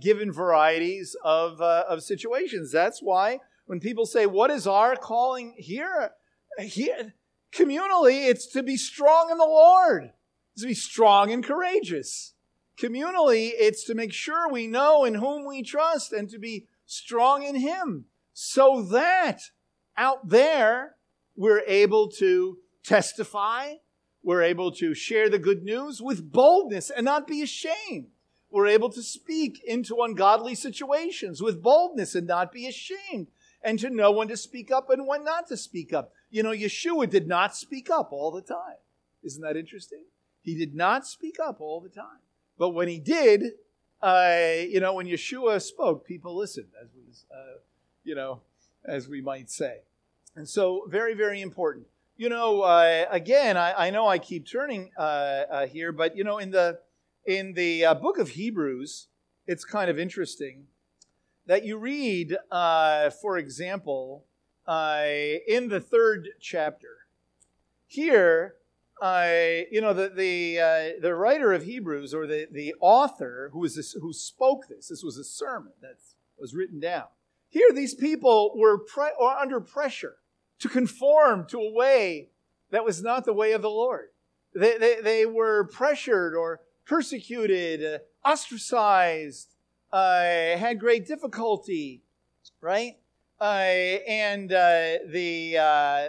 given 0.00 0.32
varieties 0.32 1.14
of 1.22 1.60
of 1.60 2.02
situations. 2.02 2.72
That's 2.72 3.02
why 3.02 3.40
when 3.66 3.80
people 3.80 4.06
say, 4.06 4.24
"What 4.24 4.50
is 4.50 4.66
our 4.66 4.96
calling 4.96 5.54
here?" 5.58 6.12
Here, 6.58 7.12
communally, 7.52 8.28
it's 8.30 8.46
to 8.54 8.62
be 8.62 8.78
strong 8.78 9.30
in 9.30 9.36
the 9.36 9.44
Lord 9.44 10.12
it's 10.56 10.62
to 10.62 10.68
be 10.68 10.74
strong 10.74 11.30
and 11.32 11.44
courageous. 11.44 12.32
Communally, 12.80 13.50
it's 13.54 13.84
to 13.84 13.94
make 13.94 14.10
sure 14.14 14.50
we 14.50 14.66
know 14.66 15.04
in 15.04 15.16
whom 15.16 15.44
we 15.44 15.62
trust 15.62 16.14
and 16.14 16.30
to 16.30 16.38
be 16.38 16.66
strong 16.86 17.42
in 17.42 17.56
Him 17.56 18.06
so 18.32 18.80
that 18.80 19.50
out 19.96 20.28
there 20.28 20.96
we're 21.36 21.62
able 21.66 22.08
to 22.08 22.58
testify, 22.82 23.74
we're 24.22 24.42
able 24.42 24.72
to 24.72 24.94
share 24.94 25.28
the 25.28 25.38
good 25.38 25.62
news 25.62 26.00
with 26.00 26.32
boldness 26.32 26.90
and 26.90 27.04
not 27.04 27.26
be 27.26 27.42
ashamed. 27.42 28.08
We're 28.50 28.68
able 28.68 28.90
to 28.90 29.02
speak 29.02 29.62
into 29.64 30.02
ungodly 30.02 30.54
situations 30.54 31.42
with 31.42 31.62
boldness 31.62 32.14
and 32.14 32.26
not 32.26 32.52
be 32.52 32.66
ashamed, 32.66 33.26
and 33.62 33.78
to 33.80 33.90
know 33.90 34.10
when 34.10 34.28
to 34.28 34.36
speak 34.36 34.70
up 34.70 34.88
and 34.88 35.06
when 35.06 35.24
not 35.24 35.48
to 35.48 35.56
speak 35.56 35.92
up. 35.92 36.12
You 36.30 36.42
know, 36.42 36.52
Yeshua 36.52 37.10
did 37.10 37.28
not 37.28 37.56
speak 37.56 37.90
up 37.90 38.12
all 38.12 38.30
the 38.30 38.40
time. 38.40 38.76
Isn't 39.22 39.42
that 39.42 39.56
interesting? 39.56 40.04
He 40.42 40.54
did 40.56 40.74
not 40.74 41.06
speak 41.06 41.36
up 41.44 41.60
all 41.60 41.80
the 41.80 41.88
time. 41.88 42.20
But 42.56 42.70
when 42.70 42.88
he 42.88 42.98
did, 42.98 43.42
uh, 44.00 44.38
you 44.60 44.80
know, 44.80 44.94
when 44.94 45.06
Yeshua 45.06 45.60
spoke, 45.60 46.06
people 46.06 46.36
listened, 46.36 46.68
as 46.80 46.88
was, 47.06 47.24
uh, 47.30 47.58
you 48.04 48.14
know, 48.14 48.40
as 48.86 49.08
we 49.08 49.20
might 49.20 49.50
say. 49.50 49.80
And 50.34 50.48
so, 50.48 50.86
very, 50.88 51.14
very 51.14 51.40
important. 51.40 51.86
You 52.16 52.28
know, 52.28 52.62
uh, 52.62 53.04
again, 53.10 53.56
I, 53.56 53.86
I, 53.86 53.90
know 53.90 54.06
I 54.06 54.18
keep 54.18 54.46
turning 54.46 54.90
uh, 54.98 55.00
uh, 55.00 55.66
here, 55.66 55.92
but 55.92 56.16
you 56.16 56.24
know, 56.24 56.38
in 56.38 56.50
the 56.50 56.78
in 57.26 57.54
the 57.54 57.84
uh, 57.84 57.94
book 57.94 58.18
of 58.18 58.30
Hebrews, 58.30 59.08
it's 59.46 59.64
kind 59.64 59.90
of 59.90 59.98
interesting 59.98 60.66
that 61.46 61.64
you 61.64 61.76
read, 61.76 62.36
for 62.50 63.36
example, 63.36 64.24
in 64.66 65.68
the 65.68 65.80
third 65.80 66.28
chapter. 66.40 66.88
Here, 67.86 68.56
uh, 69.00 69.28
you 69.70 69.80
know, 69.80 69.92
the 69.92 70.08
the 70.08 70.60
uh, 70.60 71.00
the 71.02 71.14
writer 71.14 71.52
of 71.52 71.64
Hebrews 71.64 72.14
or 72.14 72.26
the 72.26 72.48
the 72.50 72.74
author 72.80 73.50
who 73.52 73.60
was 73.60 73.76
this, 73.76 73.92
who 73.92 74.12
spoke 74.12 74.68
this. 74.68 74.88
This 74.88 75.02
was 75.02 75.18
a 75.18 75.24
sermon 75.24 75.72
that 75.82 75.96
was 76.38 76.54
written 76.54 76.80
down. 76.80 77.06
Here, 77.48 77.70
these 77.72 77.94
people 77.94 78.52
were 78.56 78.78
pre- 78.78 79.12
under 79.40 79.60
pressure 79.60 80.16
to 80.58 80.68
conform 80.68 81.46
to 81.48 81.58
a 81.58 81.72
way 81.72 82.30
that 82.70 82.84
was 82.84 83.02
not 83.02 83.24
the 83.24 83.32
way 83.32 83.52
of 83.52 83.62
the 83.62 83.70
Lord. 83.70 84.08
They 84.54 84.78
they, 84.78 85.00
they 85.00 85.26
were 85.26 85.64
pressured 85.64 86.34
or 86.34 86.60
persecuted, 86.86 87.84
uh, 87.84 88.28
ostracized, 88.28 89.54
uh, 89.92 90.56
had 90.56 90.80
great 90.80 91.06
difficulty, 91.06 92.02
right? 92.60 92.94
Uh, 93.40 93.44
and 93.44 94.52
uh, 94.52 94.98
the 95.08 95.56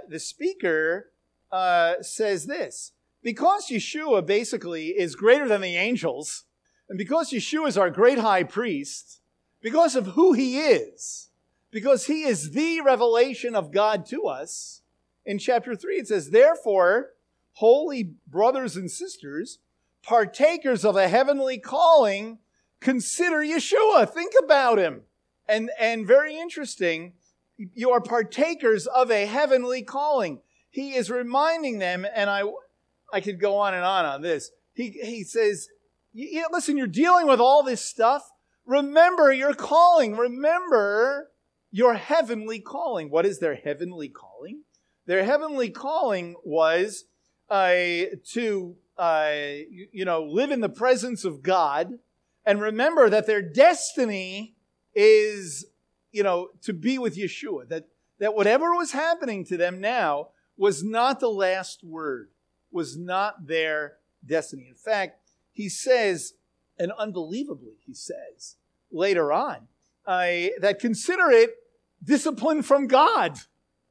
the 0.08 0.20
speaker 0.20 1.12
uh, 1.52 1.96
says 2.02 2.46
this 2.46 2.94
because 3.22 3.68
Yeshua 3.68 4.26
basically 4.26 4.88
is 4.88 5.16
greater 5.16 5.48
than 5.48 5.62
the 5.62 5.76
angels, 5.76 6.46
and 6.88 6.98
because 6.98 7.32
Yeshua 7.32 7.68
is 7.68 7.78
our 7.78 7.90
great 7.90 8.20
high 8.20 8.44
priest, 8.44 9.20
because 9.62 9.96
of 9.96 10.08
who 10.08 10.34
he 10.34 10.60
is, 10.60 11.27
because 11.72 12.06
he 12.06 12.24
is 12.24 12.52
the 12.52 12.82
revelation 12.82 13.56
of 13.56 13.72
God 13.72 14.06
to 14.08 14.24
us, 14.24 14.82
in 15.26 15.38
chapter 15.38 15.76
3 15.76 15.96
it 15.96 16.08
says, 16.08 16.30
Therefore, 16.30 17.12
holy 17.54 18.14
brothers 18.28 18.76
and 18.76 18.90
sisters, 18.90 19.60
partakers 20.04 20.86
of 20.86 20.96
a 20.96 21.10
heavenly 21.10 21.58
calling, 21.58 22.40
consider 22.80 23.38
Yeshua. 23.38 24.10
Think 24.10 24.34
about 24.42 24.78
him. 24.78 25.02
And, 25.50 25.70
and 25.80 26.08
very 26.08 26.38
interesting, 26.38 27.14
you 27.58 27.92
are 27.92 28.02
partakers 28.02 28.88
of 28.88 29.12
a 29.12 29.26
heavenly 29.26 29.82
calling. 29.82 30.42
He 30.70 30.96
is 30.96 31.10
reminding 31.10 31.80
them, 31.80 32.06
and 32.14 32.30
I, 32.30 32.44
I 33.12 33.22
could 33.22 33.40
go 33.40 33.58
on 33.58 33.74
and 33.74 33.84
on 33.84 34.06
on 34.06 34.22
this. 34.22 34.52
He, 34.74 34.92
he 34.92 35.24
says, 35.24 35.70
listen, 36.14 36.78
you're 36.78 36.88
dealing 36.88 37.28
with 37.28 37.40
all 37.40 37.64
this 37.64 37.84
stuff. 37.84 38.32
Remember 38.66 39.32
your 39.32 39.54
calling. 39.54 40.16
Remember 40.16 41.32
your 41.78 41.94
heavenly 41.94 42.60
calling. 42.60 43.12
What 43.12 43.28
is 43.28 43.38
their 43.38 43.54
heavenly 43.54 44.10
calling? 44.10 44.64
Their 45.06 45.24
heavenly 45.24 45.70
calling 45.70 46.36
was 46.44 47.06
uh, 47.52 47.76
to, 48.32 48.76
uh, 48.98 49.32
you 49.92 50.04
know, 50.04 50.24
live 50.24 50.50
in 50.50 50.62
the 50.62 50.70
presence 50.70 51.24
of 51.24 51.44
God 51.44 52.00
and 52.48 52.60
remember 52.60 53.12
that 53.12 53.28
their 53.28 53.44
destiny 53.44 54.56
is, 54.96 55.68
you 56.12 56.24
know, 56.24 56.50
to 56.64 56.74
be 56.74 56.98
with 56.98 57.16
Yeshua. 57.16 57.70
That, 57.70 57.88
that 58.18 58.34
whatever 58.34 58.72
was 58.72 58.94
happening 58.94 59.46
to 59.46 59.56
them 59.56 59.80
now 59.80 60.30
was 60.58 60.84
not 60.84 61.20
the 61.20 61.30
last 61.30 61.84
word, 61.84 62.30
was 62.72 62.98
not 62.98 63.46
their 63.46 63.98
destiny. 64.26 64.66
In 64.68 64.74
fact, 64.74 65.20
he 65.54 65.70
says, 65.70 66.34
and 66.80 66.92
unbelievably, 66.94 67.76
he 67.86 67.94
says 67.94 68.56
later 68.92 69.32
on, 69.32 69.68
uh, 70.08 70.48
that 70.60 70.80
consider 70.80 71.30
it 71.30 71.52
discipline 72.04 72.62
from 72.62 72.88
God 72.88 73.38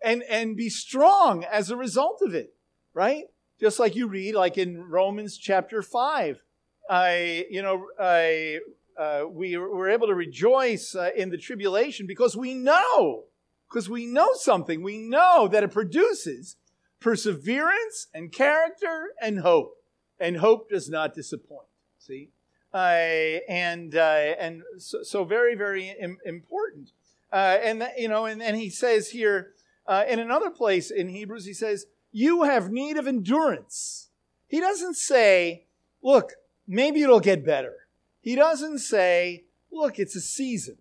and, 0.03 0.23
and 0.25 0.57
be 0.57 0.69
strong 0.69 1.45
as 1.45 1.71
a 1.71 1.77
result 1.77 2.21
of 2.23 2.35
it, 2.35 2.55
right? 2.95 3.25
Just 3.59 3.79
like 3.79 3.97
you 3.97 4.07
read, 4.07 4.35
like 4.35 4.59
in 4.59 4.89
Romans 4.89 5.37
chapter 5.37 5.83
5. 5.83 6.43
I, 6.89 7.47
you 7.51 7.63
know, 7.63 7.87
I, 7.99 8.61
uh, 8.99 9.25
we 9.29 9.57
were 9.57 9.89
able 9.89 10.07
to 10.07 10.15
rejoice 10.15 10.95
uh, 10.95 11.11
in 11.17 11.31
the 11.31 11.39
tribulation 11.39 12.07
because 12.07 12.37
we 12.37 12.55
know, 12.55 13.25
because 13.69 13.89
we 13.89 14.07
know 14.07 14.29
something. 14.35 14.83
We 14.83 14.99
know 14.99 15.49
that 15.49 15.65
it 15.65 15.73
produces 15.73 16.57
perseverance 17.01 18.09
and 18.15 18.33
character 18.33 19.11
and 19.21 19.41
hope. 19.41 19.75
And 20.19 20.39
hope 20.39 20.71
does 20.71 20.89
not 20.89 21.15
disappoint. 21.15 21.69
See? 21.99 22.31
Uh, 22.73 23.41
and 23.49 23.95
and 23.95 24.63
so, 24.79 25.03
so, 25.03 25.25
very, 25.25 25.55
very 25.55 25.95
Im- 26.01 26.19
important. 26.25 26.93
Uh, 27.33 27.59
and, 27.63 27.89
you 27.97 28.09
know, 28.09 28.27
and, 28.27 28.43
and 28.43 28.57
he 28.57 28.71
says 28.71 29.11
here, 29.11 29.53
uh, 29.87 30.05
in 30.09 30.19
another 30.19 30.51
place 30.51 30.91
in 30.91 31.09
Hebrews, 31.09 31.45
he 31.45 31.53
says, 31.53 31.87
You 32.13 32.43
have 32.45 32.71
need 32.71 32.97
of 32.97 33.07
endurance. 33.07 34.11
He 34.49 34.61
doesn't 34.61 34.95
say, 34.95 35.67
Look, 36.03 36.33
maybe 36.67 37.03
it'll 37.03 37.21
get 37.21 37.45
better. 37.45 37.75
He 38.21 38.35
doesn't 38.35 38.79
say, 38.79 39.45
Look, 39.71 39.99
it's 39.99 40.17
a 40.17 40.21
season. 40.21 40.79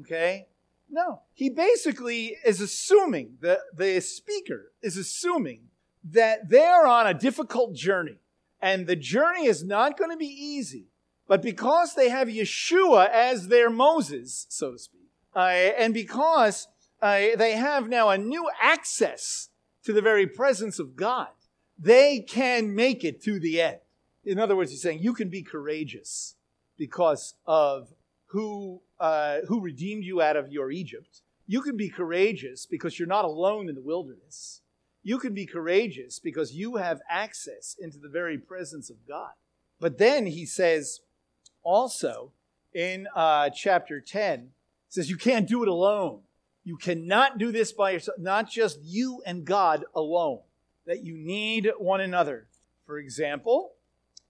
Okay? 0.00 0.46
No. 0.90 1.22
He 1.34 1.50
basically 1.50 2.36
is 2.44 2.60
assuming, 2.60 3.38
the, 3.40 3.60
the 3.74 4.00
speaker 4.00 4.72
is 4.82 4.96
assuming 4.96 5.62
that 6.04 6.48
they're 6.48 6.86
on 6.86 7.06
a 7.06 7.14
difficult 7.14 7.74
journey. 7.74 8.18
And 8.60 8.86
the 8.86 8.96
journey 8.96 9.46
is 9.46 9.64
not 9.64 9.98
going 9.98 10.10
to 10.10 10.16
be 10.16 10.26
easy. 10.26 10.86
But 11.28 11.42
because 11.42 11.94
they 11.94 12.08
have 12.08 12.28
Yeshua 12.28 13.10
as 13.10 13.48
their 13.48 13.68
Moses, 13.68 14.46
so 14.48 14.72
to 14.72 14.78
speak, 14.78 15.05
and 15.38 15.92
because 15.92 16.68
uh, 17.02 17.18
they 17.36 17.52
have 17.52 17.88
now 17.88 18.08
a 18.08 18.18
new 18.18 18.48
access 18.60 19.50
to 19.84 19.92
the 19.92 20.02
very 20.02 20.26
presence 20.26 20.78
of 20.78 20.96
God, 20.96 21.28
they 21.78 22.20
can 22.20 22.74
make 22.74 23.04
it 23.04 23.22
to 23.24 23.38
the 23.38 23.60
end. 23.60 23.78
In 24.24 24.38
other 24.38 24.56
words, 24.56 24.70
he's 24.70 24.82
saying 24.82 25.00
you 25.00 25.14
can 25.14 25.28
be 25.28 25.42
courageous 25.42 26.34
because 26.76 27.34
of 27.46 27.92
who, 28.26 28.80
uh, 28.98 29.38
who 29.46 29.60
redeemed 29.60 30.04
you 30.04 30.20
out 30.20 30.36
of 30.36 30.50
your 30.50 30.70
Egypt. 30.70 31.22
You 31.46 31.60
can 31.60 31.76
be 31.76 31.88
courageous 31.88 32.66
because 32.66 32.98
you're 32.98 33.06
not 33.06 33.24
alone 33.24 33.68
in 33.68 33.74
the 33.74 33.82
wilderness. 33.82 34.62
You 35.02 35.18
can 35.18 35.34
be 35.34 35.46
courageous 35.46 36.18
because 36.18 36.54
you 36.54 36.76
have 36.76 37.00
access 37.08 37.76
into 37.78 37.98
the 37.98 38.08
very 38.08 38.38
presence 38.38 38.90
of 38.90 39.06
God. 39.06 39.30
But 39.78 39.98
then 39.98 40.26
he 40.26 40.44
says 40.44 41.00
also 41.62 42.32
in 42.74 43.06
uh, 43.14 43.50
chapter 43.50 44.00
10, 44.00 44.50
says 44.96 45.10
you 45.10 45.18
can't 45.18 45.46
do 45.46 45.62
it 45.62 45.68
alone. 45.68 46.20
You 46.64 46.78
cannot 46.78 47.36
do 47.36 47.52
this 47.52 47.70
by 47.70 47.90
yourself, 47.90 48.18
not 48.18 48.50
just 48.50 48.78
you 48.82 49.22
and 49.26 49.44
God 49.44 49.84
alone, 49.94 50.40
that 50.86 51.04
you 51.04 51.18
need 51.18 51.70
one 51.78 52.00
another. 52.00 52.48
For 52.86 52.98
example, 52.98 53.72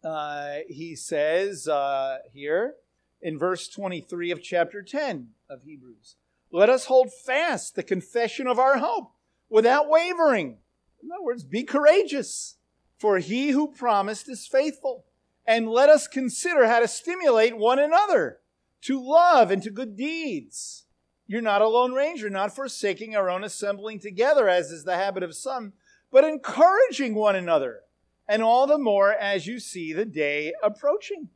uh, 0.02 0.56
he 0.68 0.96
says 0.96 1.68
uh, 1.68 2.18
here 2.32 2.74
in 3.22 3.38
verse 3.38 3.68
23 3.68 4.32
of 4.32 4.42
chapter 4.42 4.82
10 4.82 5.28
of 5.48 5.62
Hebrews, 5.62 6.16
let 6.50 6.68
us 6.68 6.86
hold 6.86 7.12
fast 7.12 7.76
the 7.76 7.84
confession 7.84 8.48
of 8.48 8.58
our 8.58 8.78
hope 8.78 9.12
without 9.48 9.88
wavering. 9.88 10.58
In 11.00 11.10
other 11.12 11.22
words, 11.22 11.44
be 11.44 11.62
courageous, 11.62 12.56
for 12.98 13.18
he 13.18 13.50
who 13.50 13.68
promised 13.68 14.28
is 14.28 14.48
faithful. 14.48 15.04
And 15.46 15.68
let 15.68 15.88
us 15.88 16.08
consider 16.08 16.66
how 16.66 16.80
to 16.80 16.88
stimulate 16.88 17.56
one 17.56 17.78
another 17.78 18.40
to 18.86 19.00
love 19.02 19.50
and 19.50 19.62
to 19.62 19.70
good 19.70 19.96
deeds 19.96 20.86
you're 21.26 21.42
not 21.42 21.62
a 21.62 21.68
lone 21.68 21.92
ranger, 21.92 22.30
not 22.30 22.54
forsaking 22.54 23.16
our 23.16 23.28
own 23.28 23.42
assembling 23.42 23.98
together, 23.98 24.48
as 24.48 24.70
is 24.70 24.84
the 24.84 24.96
habit 24.96 25.22
of 25.22 25.34
some, 25.34 25.72
but 26.12 26.24
encouraging 26.24 27.14
one 27.14 27.34
another, 27.34 27.80
and 28.28 28.42
all 28.42 28.66
the 28.66 28.78
more 28.78 29.12
as 29.12 29.46
you 29.46 29.58
see 29.58 29.92
the 29.92 30.04
day 30.04 30.54
approaching. 30.62 31.28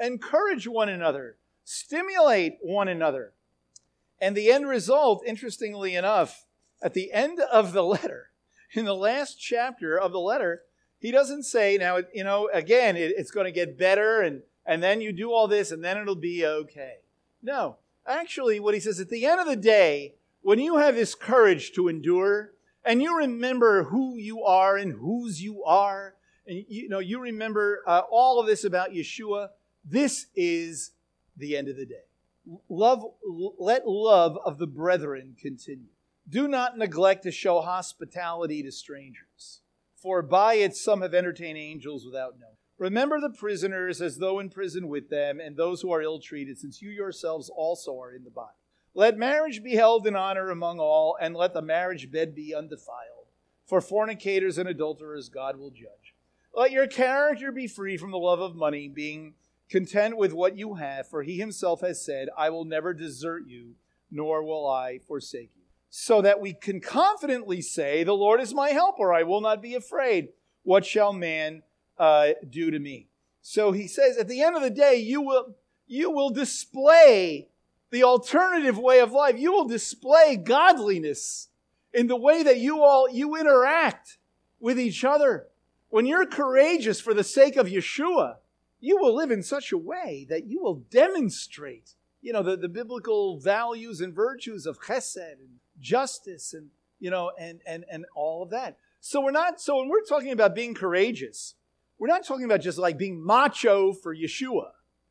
Encourage 0.00 0.68
one 0.68 0.88
another, 0.88 1.38
stimulate 1.64 2.58
one 2.60 2.88
another. 2.88 3.32
And 4.20 4.36
the 4.36 4.52
end 4.52 4.68
result, 4.68 5.22
interestingly 5.26 5.94
enough, 5.94 6.44
at 6.82 6.94
the 6.94 7.12
end 7.12 7.40
of 7.40 7.72
the 7.72 7.84
letter, 7.84 8.30
in 8.74 8.84
the 8.84 8.94
last 8.94 9.40
chapter 9.40 9.98
of 9.98 10.12
the 10.12 10.20
letter, 10.20 10.62
he 10.98 11.10
doesn't 11.10 11.44
say, 11.44 11.78
now, 11.78 12.00
you 12.12 12.24
know, 12.24 12.50
again, 12.52 12.96
it's 12.96 13.30
going 13.30 13.46
to 13.46 13.52
get 13.52 13.78
better, 13.78 14.20
and, 14.20 14.42
and 14.68 14.82
then 14.82 15.00
you 15.00 15.12
do 15.12 15.32
all 15.32 15.48
this, 15.48 15.72
and 15.72 15.82
then 15.82 15.96
it'll 15.96 16.14
be 16.14 16.44
okay. 16.44 16.96
No, 17.42 17.78
actually, 18.06 18.60
what 18.60 18.74
he 18.74 18.80
says 18.80 19.00
at 19.00 19.08
the 19.08 19.24
end 19.24 19.40
of 19.40 19.46
the 19.46 19.56
day, 19.56 20.16
when 20.42 20.58
you 20.58 20.76
have 20.76 20.94
this 20.94 21.14
courage 21.14 21.72
to 21.72 21.88
endure, 21.88 22.52
and 22.84 23.02
you 23.02 23.16
remember 23.16 23.84
who 23.84 24.18
you 24.18 24.44
are 24.44 24.76
and 24.76 24.92
whose 24.92 25.40
you 25.40 25.64
are, 25.64 26.14
and 26.46 26.64
you 26.68 26.88
know 26.90 26.98
you 26.98 27.18
remember 27.18 27.82
uh, 27.86 28.02
all 28.10 28.38
of 28.38 28.46
this 28.46 28.62
about 28.62 28.90
Yeshua, 28.90 29.48
this 29.84 30.26
is 30.36 30.92
the 31.34 31.56
end 31.56 31.68
of 31.68 31.76
the 31.76 31.86
day. 31.86 32.04
Love, 32.68 33.02
let 33.58 33.88
love 33.88 34.36
of 34.44 34.58
the 34.58 34.66
brethren 34.66 35.34
continue. 35.40 35.88
Do 36.28 36.46
not 36.46 36.76
neglect 36.76 37.22
to 37.22 37.30
show 37.30 37.62
hospitality 37.62 38.62
to 38.62 38.70
strangers, 38.70 39.60
for 39.96 40.20
by 40.20 40.54
it 40.54 40.76
some 40.76 41.00
have 41.00 41.14
entertained 41.14 41.56
angels 41.56 42.04
without 42.04 42.38
knowing. 42.38 42.57
Remember 42.78 43.20
the 43.20 43.30
prisoners 43.30 44.00
as 44.00 44.18
though 44.18 44.38
in 44.38 44.50
prison 44.50 44.88
with 44.88 45.10
them, 45.10 45.40
and 45.40 45.56
those 45.56 45.82
who 45.82 45.90
are 45.90 46.00
ill 46.00 46.20
treated, 46.20 46.58
since 46.58 46.80
you 46.80 46.90
yourselves 46.90 47.50
also 47.50 48.00
are 48.00 48.14
in 48.14 48.22
the 48.22 48.30
body. 48.30 48.54
Let 48.94 49.18
marriage 49.18 49.62
be 49.62 49.74
held 49.74 50.06
in 50.06 50.14
honor 50.14 50.50
among 50.50 50.78
all, 50.78 51.16
and 51.20 51.34
let 51.34 51.54
the 51.54 51.62
marriage 51.62 52.10
bed 52.10 52.34
be 52.34 52.54
undefiled. 52.54 53.26
For 53.66 53.80
fornicators 53.80 54.58
and 54.58 54.68
adulterers 54.68 55.28
God 55.28 55.58
will 55.58 55.70
judge. 55.70 56.14
Let 56.54 56.70
your 56.70 56.86
character 56.86 57.52
be 57.52 57.66
free 57.66 57.96
from 57.96 58.12
the 58.12 58.18
love 58.18 58.40
of 58.40 58.56
money, 58.56 58.88
being 58.88 59.34
content 59.68 60.16
with 60.16 60.32
what 60.32 60.56
you 60.56 60.74
have, 60.74 61.06
for 61.08 61.22
he 61.22 61.38
himself 61.38 61.80
has 61.80 62.04
said, 62.04 62.28
I 62.36 62.50
will 62.50 62.64
never 62.64 62.94
desert 62.94 63.44
you, 63.46 63.74
nor 64.10 64.42
will 64.42 64.68
I 64.68 64.98
forsake 64.98 65.50
you. 65.54 65.62
So 65.90 66.22
that 66.22 66.40
we 66.40 66.52
can 66.54 66.80
confidently 66.80 67.60
say, 67.60 68.04
The 68.04 68.14
Lord 68.14 68.40
is 68.40 68.54
my 68.54 68.70
helper, 68.70 69.12
I 69.12 69.24
will 69.24 69.40
not 69.40 69.62
be 69.62 69.74
afraid. 69.74 70.28
What 70.62 70.84
shall 70.84 71.12
man 71.12 71.62
uh, 71.98 72.28
do 72.48 72.70
to 72.70 72.78
me. 72.78 73.08
So 73.40 73.72
he 73.72 73.88
says, 73.88 74.18
at 74.18 74.28
the 74.28 74.42
end 74.42 74.56
of 74.56 74.62
the 74.62 74.70
day, 74.70 74.96
you 74.96 75.20
will, 75.20 75.56
you 75.86 76.10
will 76.10 76.30
display 76.30 77.48
the 77.90 78.04
alternative 78.04 78.78
way 78.78 79.00
of 79.00 79.12
life. 79.12 79.38
You 79.38 79.52
will 79.52 79.66
display 79.66 80.36
godliness 80.36 81.48
in 81.94 82.06
the 82.06 82.16
way 82.16 82.42
that 82.42 82.58
you 82.58 82.82
all, 82.82 83.08
you 83.08 83.36
interact 83.36 84.18
with 84.60 84.78
each 84.78 85.04
other. 85.04 85.46
When 85.88 86.04
you're 86.04 86.26
courageous 86.26 87.00
for 87.00 87.14
the 87.14 87.24
sake 87.24 87.56
of 87.56 87.66
Yeshua, 87.66 88.36
you 88.80 88.98
will 88.98 89.14
live 89.14 89.30
in 89.30 89.42
such 89.42 89.72
a 89.72 89.78
way 89.78 90.26
that 90.28 90.46
you 90.46 90.60
will 90.60 90.84
demonstrate, 90.90 91.94
you 92.20 92.32
know, 92.32 92.42
the, 92.42 92.56
the 92.56 92.68
biblical 92.68 93.38
values 93.38 94.00
and 94.00 94.14
virtues 94.14 94.66
of 94.66 94.80
chesed 94.82 95.16
and 95.16 95.58
justice 95.80 96.52
and, 96.52 96.68
you 97.00 97.10
know, 97.10 97.32
and, 97.38 97.60
and, 97.66 97.84
and 97.90 98.04
all 98.14 98.42
of 98.42 98.50
that. 98.50 98.76
So 99.00 99.22
we're 99.22 99.30
not, 99.30 99.60
so 99.60 99.78
when 99.78 99.88
we're 99.88 100.04
talking 100.04 100.32
about 100.32 100.54
being 100.54 100.74
courageous, 100.74 101.54
we're 101.98 102.08
not 102.08 102.24
talking 102.24 102.44
about 102.44 102.60
just 102.60 102.78
like 102.78 102.96
being 102.96 103.24
macho 103.24 103.92
for 103.92 104.14
Yeshua, 104.14 104.70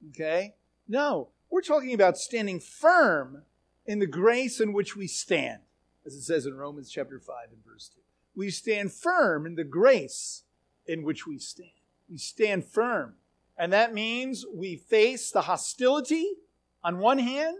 okay? 0.09 0.55
No, 0.87 1.29
we're 1.49 1.61
talking 1.61 1.93
about 1.93 2.17
standing 2.17 2.59
firm 2.59 3.43
in 3.85 3.99
the 3.99 4.07
grace 4.07 4.59
in 4.59 4.73
which 4.73 4.95
we 4.95 5.07
stand, 5.07 5.61
as 6.05 6.13
it 6.13 6.21
says 6.21 6.45
in 6.45 6.55
Romans 6.55 6.89
chapter 6.89 7.19
5 7.19 7.35
and 7.51 7.65
verse 7.65 7.89
2. 7.93 7.99
We 8.35 8.49
stand 8.49 8.93
firm 8.93 9.45
in 9.45 9.55
the 9.55 9.63
grace 9.63 10.43
in 10.85 11.03
which 11.03 11.27
we 11.27 11.39
stand. 11.39 11.71
We 12.09 12.17
stand 12.17 12.65
firm. 12.65 13.15
And 13.57 13.73
that 13.73 13.93
means 13.93 14.45
we 14.53 14.75
face 14.75 15.31
the 15.31 15.41
hostility 15.41 16.33
on 16.83 16.99
one 16.99 17.17
hand, 17.17 17.57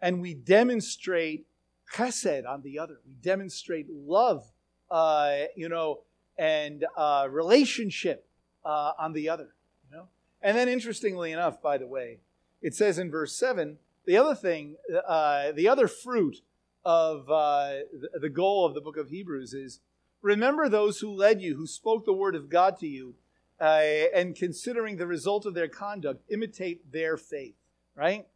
and 0.00 0.22
we 0.22 0.32
demonstrate 0.32 1.46
chesed 1.92 2.48
on 2.48 2.62
the 2.62 2.78
other. 2.78 3.00
We 3.04 3.14
demonstrate 3.14 3.86
love, 3.90 4.44
uh, 4.90 5.36
you 5.56 5.68
know, 5.68 6.00
and 6.38 6.86
uh, 6.96 7.26
relationship 7.28 8.29
uh, 8.64 8.92
on 8.98 9.12
the 9.12 9.28
other. 9.28 9.54
You 9.88 9.96
know, 9.96 10.08
and 10.42 10.56
then 10.56 10.68
interestingly 10.68 11.32
enough, 11.32 11.60
by 11.60 11.78
the 11.78 11.86
way, 11.86 12.18
it 12.62 12.74
says 12.74 12.98
in 12.98 13.10
verse 13.10 13.34
seven, 13.34 13.78
the 14.04 14.16
other 14.16 14.34
thing, 14.34 14.76
uh, 15.06 15.52
the 15.52 15.68
other 15.68 15.88
fruit 15.88 16.42
of 16.84 17.30
uh, 17.30 17.72
the 18.14 18.30
goal 18.30 18.66
of 18.66 18.74
the 18.74 18.80
book 18.80 18.96
of 18.96 19.10
Hebrews 19.10 19.52
is 19.52 19.80
remember 20.22 20.68
those 20.68 21.00
who 21.00 21.10
led 21.10 21.40
you, 21.40 21.56
who 21.56 21.66
spoke 21.66 22.04
the 22.04 22.12
word 22.12 22.34
of 22.34 22.48
God 22.48 22.78
to 22.78 22.86
you, 22.86 23.14
uh, 23.60 23.82
and 24.14 24.34
considering 24.34 24.96
the 24.96 25.06
result 25.06 25.46
of 25.46 25.54
their 25.54 25.68
conduct, 25.68 26.22
imitate 26.30 26.90
their 26.92 27.16
faith. 27.16 27.54
Right? 27.94 28.26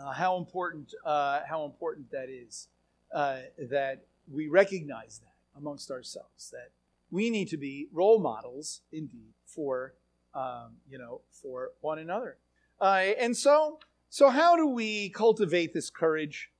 Uh, 0.00 0.12
how 0.12 0.36
important, 0.36 0.94
uh, 1.04 1.40
how 1.48 1.64
important 1.64 2.10
that 2.12 2.28
is 2.28 2.68
that 3.12 4.04
we 4.32 4.46
recognize 4.46 5.18
that 5.18 5.58
amongst 5.58 5.90
ourselves 5.90 6.50
that 6.50 6.70
we 7.10 7.30
need 7.30 7.48
to 7.48 7.56
be 7.56 7.88
role 7.92 8.20
models 8.20 8.82
indeed 8.92 9.32
for 9.46 9.94
um, 10.34 10.76
you 10.88 10.98
know 10.98 11.20
for 11.30 11.70
one 11.80 11.98
another. 11.98 12.36
Uh, 12.80 13.12
and 13.18 13.36
so, 13.36 13.78
so 14.08 14.30
how 14.30 14.56
do 14.56 14.66
we 14.66 15.10
cultivate 15.10 15.74
this 15.74 15.90
courage? 15.90 16.50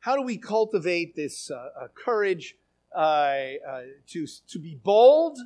How 0.00 0.16
do 0.16 0.22
we 0.22 0.38
cultivate 0.38 1.14
this 1.14 1.50
uh, 1.50 1.68
uh, 1.80 1.88
courage 1.94 2.56
to 2.94 4.26
to 4.48 4.58
be 4.58 4.74
bold, 4.74 5.38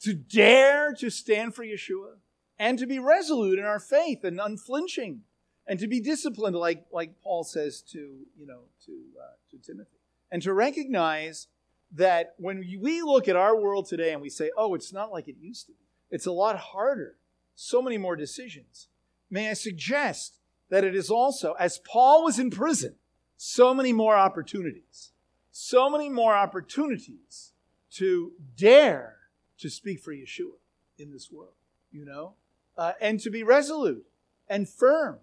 to 0.00 0.14
dare 0.14 0.92
to 0.94 1.10
stand 1.10 1.54
for 1.54 1.64
Yeshua, 1.64 2.16
and 2.58 2.78
to 2.78 2.86
be 2.86 2.98
resolute 2.98 3.58
in 3.58 3.64
our 3.64 3.80
faith 3.80 4.24
and 4.24 4.40
unflinching? 4.40 5.22
and 5.68 5.78
to 5.78 5.86
be 5.86 6.00
disciplined 6.00 6.56
like, 6.56 6.86
like 6.90 7.20
paul 7.22 7.44
says 7.44 7.82
to 7.82 7.98
you 8.36 8.46
know 8.46 8.60
to, 8.84 8.92
uh, 9.20 9.36
to 9.50 9.58
timothy 9.58 9.98
and 10.32 10.42
to 10.42 10.52
recognize 10.52 11.46
that 11.92 12.34
when 12.38 12.58
we 12.80 13.02
look 13.02 13.28
at 13.28 13.36
our 13.36 13.56
world 13.58 13.86
today 13.86 14.12
and 14.12 14.20
we 14.20 14.28
say 14.28 14.50
oh 14.56 14.74
it's 14.74 14.92
not 14.92 15.10
like 15.10 15.28
it 15.28 15.36
used 15.40 15.66
to 15.66 15.72
be. 15.72 15.78
It's 16.10 16.26
a 16.26 16.32
lot 16.32 16.56
harder. 16.56 17.16
So 17.54 17.82
many 17.82 17.98
more 17.98 18.16
decisions. 18.16 18.88
May 19.30 19.50
i 19.50 19.54
suggest 19.54 20.38
that 20.70 20.84
it 20.84 20.94
is 20.94 21.10
also 21.10 21.54
as 21.58 21.78
paul 21.78 22.24
was 22.24 22.38
in 22.38 22.50
prison 22.50 22.94
so 23.36 23.74
many 23.74 23.92
more 23.92 24.16
opportunities 24.16 25.12
so 25.50 25.90
many 25.90 26.08
more 26.08 26.34
opportunities 26.34 27.52
to 27.90 28.32
dare 28.56 29.16
to 29.58 29.68
speak 29.68 30.00
for 30.00 30.14
yeshua 30.14 30.56
in 30.98 31.12
this 31.12 31.30
world 31.30 31.52
you 31.92 32.06
know 32.06 32.34
uh, 32.78 32.92
and 33.00 33.20
to 33.20 33.30
be 33.30 33.42
resolute 33.42 34.06
and 34.48 34.68
firm 34.68 35.18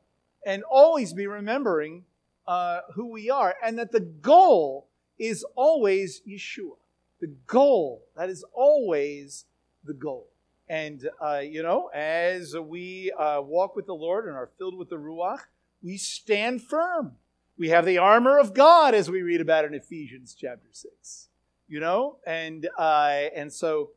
and 0.46 0.64
always 0.70 1.14
be 1.14 1.26
remembering 1.26 2.04
uh, 2.48 2.82
who 2.94 3.08
we 3.08 3.30
are, 3.30 3.56
and 3.64 3.80
that 3.80 3.92
the 3.92 4.00
goal 4.00 4.88
is 5.18 5.46
always 5.56 6.22
Yeshua. 6.28 6.78
The 7.22 7.34
goal, 7.48 8.04
that 8.16 8.30
is 8.30 8.44
always 8.54 9.46
the 9.84 9.94
goal. 9.94 10.28
And, 10.68 11.08
uh, 11.22 11.40
you 11.40 11.62
know, 11.62 11.90
as 11.94 12.56
we 12.58 13.12
uh, 13.12 13.42
walk 13.42 13.76
with 13.76 13.86
the 13.86 13.94
Lord 13.94 14.26
and 14.26 14.36
are 14.36 14.50
filled 14.58 14.78
with 14.78 14.90
the 14.90 14.98
Ruach, 14.98 15.42
we 15.82 15.98
stand 15.98 16.64
firm. 16.64 17.14
We 17.58 17.70
have 17.70 17.86
the 17.86 18.00
armor 18.00 18.38
of 18.38 18.54
God, 18.54 18.94
as 18.94 19.10
we 19.10 19.22
read 19.22 19.42
about 19.42 19.66
in 19.66 19.74
Ephesians 19.74 20.36
chapter 20.38 20.68
6. 20.72 21.30
You 21.68 21.80
know, 21.80 22.18
and, 22.28 22.68
uh, 22.78 23.30
and 23.36 23.52
so 23.52 23.92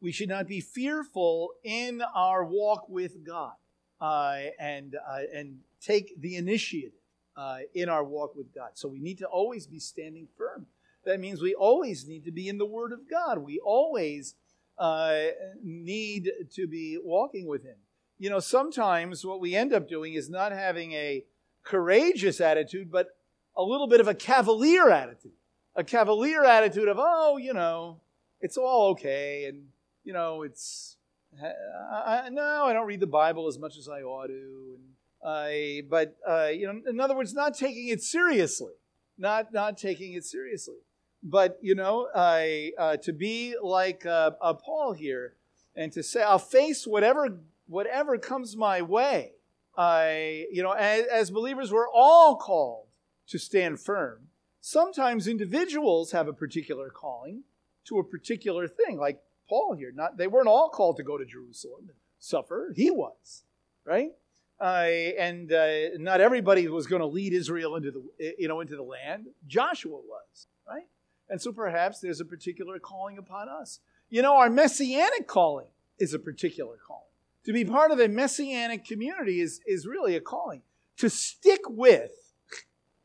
we 0.00 0.12
should 0.12 0.28
not 0.28 0.46
be 0.46 0.60
fearful 0.60 1.52
in 1.64 2.02
our 2.14 2.44
walk 2.44 2.88
with 2.88 3.24
God 3.24 3.52
uh, 4.00 4.36
and, 4.58 4.94
uh, 4.94 5.18
and 5.34 5.58
take 5.80 6.18
the 6.20 6.36
initiative 6.36 6.92
uh, 7.36 7.58
in 7.74 7.88
our 7.88 8.02
walk 8.02 8.34
with 8.34 8.54
God. 8.54 8.70
So 8.74 8.88
we 8.88 8.98
need 8.98 9.18
to 9.18 9.26
always 9.26 9.66
be 9.66 9.78
standing 9.78 10.26
firm. 10.38 10.66
That 11.04 11.20
means 11.20 11.40
we 11.40 11.54
always 11.54 12.06
need 12.06 12.24
to 12.24 12.32
be 12.32 12.48
in 12.48 12.58
the 12.58 12.66
Word 12.66 12.92
of 12.92 13.08
God. 13.08 13.38
We 13.38 13.60
always 13.60 14.34
uh, 14.78 15.26
need 15.62 16.30
to 16.54 16.66
be 16.66 16.98
walking 17.02 17.46
with 17.46 17.62
Him. 17.62 17.76
You 18.18 18.30
know, 18.30 18.40
sometimes 18.40 19.24
what 19.24 19.40
we 19.40 19.54
end 19.54 19.72
up 19.72 19.88
doing 19.88 20.14
is 20.14 20.28
not 20.30 20.52
having 20.52 20.92
a 20.92 21.24
courageous 21.62 22.40
attitude, 22.40 22.90
but 22.90 23.16
a 23.56 23.62
little 23.62 23.86
bit 23.86 24.00
of 24.00 24.08
a 24.08 24.14
cavalier 24.14 24.90
attitude. 24.90 25.32
A 25.76 25.84
cavalier 25.84 26.44
attitude 26.44 26.88
of, 26.88 26.96
oh, 26.98 27.36
you 27.36 27.52
know, 27.52 28.00
it's 28.40 28.56
all 28.56 28.90
okay, 28.90 29.44
and, 29.46 29.66
you 30.04 30.12
know, 30.12 30.42
it's, 30.42 30.96
I, 31.42 32.22
I, 32.24 32.28
no, 32.30 32.64
I 32.64 32.72
don't 32.72 32.86
read 32.86 33.00
the 33.00 33.06
Bible 33.06 33.46
as 33.46 33.58
much 33.58 33.76
as 33.76 33.88
I 33.88 34.00
ought 34.00 34.28
to, 34.28 34.32
and 34.74 34.84
uh, 35.24 35.48
but 35.88 36.16
uh, 36.28 36.48
you 36.52 36.66
know, 36.66 36.80
in 36.88 37.00
other 37.00 37.16
words, 37.16 37.34
not 37.34 37.56
taking 37.56 37.88
it 37.88 38.02
seriously, 38.02 38.74
not 39.18 39.52
not 39.52 39.76
taking 39.78 40.14
it 40.14 40.24
seriously. 40.24 40.76
But 41.22 41.58
you 41.60 41.74
know, 41.74 42.06
uh, 42.06 42.96
to 42.98 43.12
be 43.12 43.56
like 43.60 44.06
uh, 44.06 44.30
Paul 44.54 44.92
here, 44.92 45.34
and 45.74 45.92
to 45.92 46.02
say, 46.02 46.22
"I'll 46.22 46.38
face 46.38 46.86
whatever 46.86 47.40
whatever 47.66 48.18
comes 48.18 48.56
my 48.56 48.82
way." 48.82 49.32
I, 49.76 50.46
you 50.50 50.62
know, 50.62 50.72
as, 50.72 51.06
as 51.06 51.30
believers, 51.30 51.70
we're 51.70 51.90
all 51.90 52.36
called 52.36 52.86
to 53.28 53.38
stand 53.38 53.80
firm. 53.80 54.28
Sometimes 54.60 55.28
individuals 55.28 56.12
have 56.12 56.28
a 56.28 56.32
particular 56.32 56.88
calling 56.88 57.42
to 57.86 57.98
a 57.98 58.04
particular 58.04 58.66
thing, 58.66 58.98
like 58.98 59.20
Paul 59.48 59.74
here. 59.78 59.92
Not 59.94 60.16
they 60.16 60.26
weren't 60.26 60.48
all 60.48 60.70
called 60.70 60.96
to 60.96 61.02
go 61.02 61.18
to 61.18 61.24
Jerusalem 61.24 61.84
and 61.88 61.98
suffer. 62.18 62.72
He 62.74 62.90
was, 62.90 63.44
right? 63.84 64.12
Uh, 64.58 64.88
and 65.18 65.52
uh, 65.52 65.98
not 65.98 66.20
everybody 66.20 66.66
was 66.68 66.86
going 66.86 67.00
to 67.00 67.06
lead 67.06 67.34
Israel 67.34 67.76
into 67.76 67.90
the 67.90 68.34
you 68.38 68.48
know 68.48 68.60
into 68.60 68.74
the 68.74 68.82
land. 68.82 69.26
Joshua 69.46 69.96
was 69.96 70.46
right, 70.66 70.86
and 71.28 71.40
so 71.40 71.52
perhaps 71.52 72.00
there's 72.00 72.20
a 72.20 72.24
particular 72.24 72.78
calling 72.78 73.18
upon 73.18 73.48
us. 73.50 73.80
You 74.08 74.22
know, 74.22 74.36
our 74.36 74.48
messianic 74.48 75.26
calling 75.26 75.66
is 75.98 76.14
a 76.14 76.18
particular 76.18 76.76
calling. 76.86 77.02
To 77.44 77.52
be 77.52 77.66
part 77.66 77.90
of 77.90 78.00
a 78.00 78.08
messianic 78.08 78.86
community 78.86 79.40
is 79.42 79.60
is 79.66 79.86
really 79.86 80.16
a 80.16 80.22
calling. 80.22 80.62
To 80.98 81.10
stick 81.10 81.60
with 81.68 82.12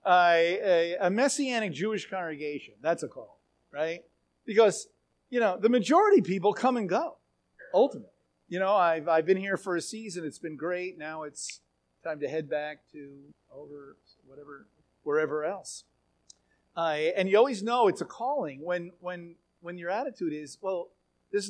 uh, 0.06 0.34
a, 0.34 0.96
a 1.02 1.10
messianic 1.10 1.74
Jewish 1.74 2.10
congregation, 2.10 2.76
that's 2.82 3.04
a 3.04 3.10
call, 3.10 3.42
right? 3.74 4.06
Because 4.46 4.88
you 5.30 5.42
know 5.42 5.58
the 5.60 5.68
majority 5.68 6.22
people 6.22 6.54
come 6.54 6.78
and 6.78 6.88
go, 6.88 7.18
ultimately 7.74 8.10
you 8.52 8.60
know, 8.60 8.76
I've, 8.76 9.08
I've 9.08 9.26
been 9.26 9.38
here 9.38 9.56
for 9.56 9.78
a 9.78 9.82
season. 9.82 10.26
It's 10.26 10.38
been 10.38 10.58
great. 10.58 10.98
Now 10.98 11.24
it's 11.24 11.62
time 12.04 12.20
to 12.20 12.28
head 12.28 12.50
back 12.50 12.80
to 12.92 13.10
over 13.50 13.96
whatever, 14.28 14.68
wherever 15.04 15.46
else. 15.46 15.86
Uh, 16.76 16.98
and 17.16 17.30
you 17.30 17.38
always 17.38 17.64
know 17.64 17.88
it's 17.88 18.02
a 18.02 18.06
calling 18.06 18.60
when, 18.62 18.92
when, 19.00 19.36
when 19.62 19.78
your 19.78 19.90
attitude 19.90 20.34
is, 20.34 20.58
well, 20.62 20.90
this, 21.32 21.50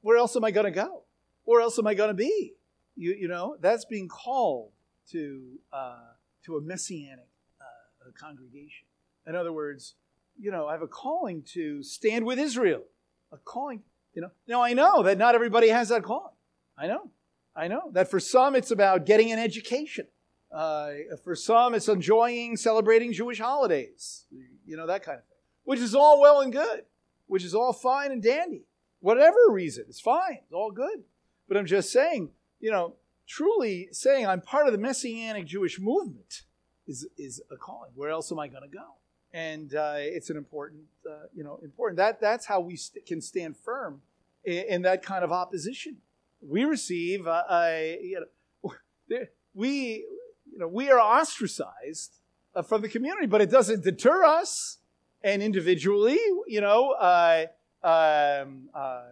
where 0.00 0.16
else 0.16 0.34
am 0.34 0.44
I 0.44 0.50
going 0.50 0.64
to 0.64 0.72
go? 0.72 1.04
Where 1.44 1.60
else 1.60 1.78
am 1.78 1.86
I 1.86 1.94
going 1.94 2.08
to 2.08 2.14
be? 2.14 2.54
You, 2.96 3.14
you 3.14 3.28
know, 3.28 3.56
that's 3.60 3.84
being 3.84 4.08
called 4.08 4.72
to, 5.12 5.52
uh, 5.72 5.98
to 6.46 6.56
a 6.56 6.60
messianic 6.60 7.28
uh, 7.60 8.10
congregation. 8.18 8.88
In 9.24 9.36
other 9.36 9.52
words, 9.52 9.94
you 10.36 10.50
know, 10.50 10.66
I 10.66 10.72
have 10.72 10.82
a 10.82 10.88
calling 10.88 11.44
to 11.52 11.84
stand 11.84 12.26
with 12.26 12.40
Israel. 12.40 12.82
A 13.30 13.36
calling, 13.36 13.82
you 14.14 14.22
know. 14.22 14.30
Now 14.48 14.62
I 14.62 14.72
know 14.72 15.04
that 15.04 15.16
not 15.16 15.36
everybody 15.36 15.68
has 15.68 15.90
that 15.90 16.02
calling. 16.02 16.32
I 16.80 16.86
know. 16.86 17.10
I 17.54 17.68
know. 17.68 17.90
That 17.92 18.10
for 18.10 18.18
some, 18.18 18.54
it's 18.54 18.70
about 18.70 19.04
getting 19.04 19.30
an 19.32 19.38
education. 19.38 20.06
Uh, 20.50 20.92
for 21.22 21.36
some, 21.36 21.74
it's 21.74 21.88
enjoying, 21.88 22.56
celebrating 22.56 23.12
Jewish 23.12 23.38
holidays. 23.38 24.24
You 24.66 24.76
know, 24.76 24.86
that 24.86 25.02
kind 25.02 25.18
of 25.18 25.24
thing. 25.24 25.36
Which 25.64 25.80
is 25.80 25.94
all 25.94 26.20
well 26.20 26.40
and 26.40 26.52
good. 26.52 26.84
Which 27.26 27.44
is 27.44 27.54
all 27.54 27.72
fine 27.72 28.12
and 28.12 28.22
dandy. 28.22 28.64
Whatever 29.00 29.36
reason, 29.50 29.84
it's 29.88 30.00
fine. 30.00 30.38
It's 30.42 30.52
all 30.52 30.70
good. 30.70 31.04
But 31.48 31.56
I'm 31.56 31.66
just 31.66 31.92
saying, 31.92 32.30
you 32.60 32.70
know, 32.70 32.96
truly 33.26 33.88
saying 33.92 34.26
I'm 34.26 34.40
part 34.40 34.66
of 34.66 34.72
the 34.72 34.78
Messianic 34.78 35.46
Jewish 35.46 35.78
movement 35.78 36.42
is, 36.86 37.06
is 37.18 37.42
a 37.50 37.56
calling. 37.56 37.90
Where 37.94 38.10
else 38.10 38.32
am 38.32 38.38
I 38.38 38.48
going 38.48 38.62
to 38.62 38.76
go? 38.76 38.94
And 39.32 39.74
uh, 39.74 39.94
it's 39.96 40.30
an 40.30 40.36
important, 40.36 40.82
uh, 41.08 41.26
you 41.34 41.44
know, 41.44 41.60
important. 41.62 41.98
That, 41.98 42.20
that's 42.20 42.46
how 42.46 42.60
we 42.60 42.76
st- 42.76 43.06
can 43.06 43.20
stand 43.20 43.56
firm 43.56 44.02
in, 44.44 44.64
in 44.68 44.82
that 44.82 45.04
kind 45.04 45.22
of 45.22 45.30
opposition 45.30 45.98
we 46.46 46.64
receive 46.64 47.26
a, 47.26 47.44
a 47.50 47.98
you 48.02 48.20
know, 48.20 49.18
we 49.54 50.04
you 50.50 50.58
know 50.58 50.68
we 50.68 50.90
are 50.90 51.00
ostracized 51.00 52.18
uh, 52.54 52.62
from 52.62 52.82
the 52.82 52.88
community, 52.88 53.26
but 53.26 53.40
it 53.40 53.50
doesn't 53.50 53.84
deter 53.84 54.24
us. 54.24 54.78
And 55.22 55.42
individually, 55.42 56.18
you 56.46 56.62
know, 56.62 56.92
uh, 56.92 57.44
um, 57.82 58.70
uh, 58.74 59.02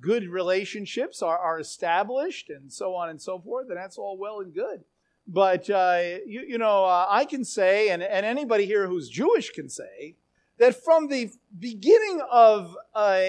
good 0.00 0.28
relationships 0.28 1.22
are, 1.22 1.38
are 1.38 1.58
established, 1.58 2.50
and 2.50 2.70
so 2.70 2.94
on 2.94 3.08
and 3.08 3.20
so 3.20 3.38
forth, 3.38 3.68
and 3.68 3.78
that's 3.78 3.96
all 3.96 4.18
well 4.18 4.40
and 4.40 4.54
good. 4.54 4.84
But 5.26 5.70
uh, 5.70 6.00
you, 6.26 6.44
you, 6.46 6.58
know, 6.58 6.84
uh, 6.84 7.06
I 7.08 7.24
can 7.24 7.44
say, 7.44 7.88
and, 7.88 8.02
and 8.02 8.26
anybody 8.26 8.66
here 8.66 8.86
who's 8.86 9.08
Jewish 9.08 9.50
can 9.50 9.68
say, 9.68 10.16
that 10.58 10.82
from 10.84 11.08
the 11.08 11.30
beginning 11.58 12.20
of 12.30 12.76
uh, 12.94 13.20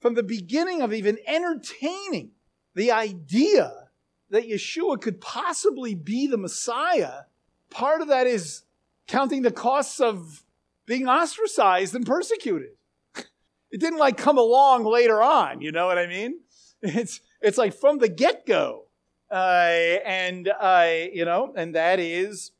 from 0.00 0.14
the 0.14 0.22
beginning 0.22 0.82
of 0.82 0.92
even 0.92 1.18
entertaining 1.26 2.32
the 2.74 2.92
idea 2.92 3.88
that 4.30 4.48
Yeshua 4.48 5.00
could 5.00 5.20
possibly 5.20 5.94
be 5.94 6.26
the 6.26 6.36
Messiah, 6.36 7.22
part 7.68 8.00
of 8.00 8.08
that 8.08 8.26
is 8.26 8.62
counting 9.06 9.42
the 9.42 9.50
costs 9.50 10.00
of 10.00 10.44
being 10.86 11.08
ostracized 11.08 11.94
and 11.94 12.06
persecuted. 12.06 12.70
It 13.72 13.78
didn't 13.78 14.00
like 14.00 14.16
come 14.16 14.36
along 14.36 14.84
later 14.84 15.22
on, 15.22 15.60
you 15.60 15.70
know 15.70 15.86
what 15.86 15.96
I 15.96 16.08
mean? 16.08 16.40
It's 16.82 17.20
it's 17.40 17.56
like 17.56 17.72
from 17.72 17.98
the 17.98 18.08
get 18.08 18.44
go, 18.44 18.86
uh, 19.30 19.94
and 20.04 20.48
uh, 20.48 20.90
you 21.12 21.24
know, 21.24 21.52
and 21.56 21.74
that 21.76 22.00
is 22.00 22.50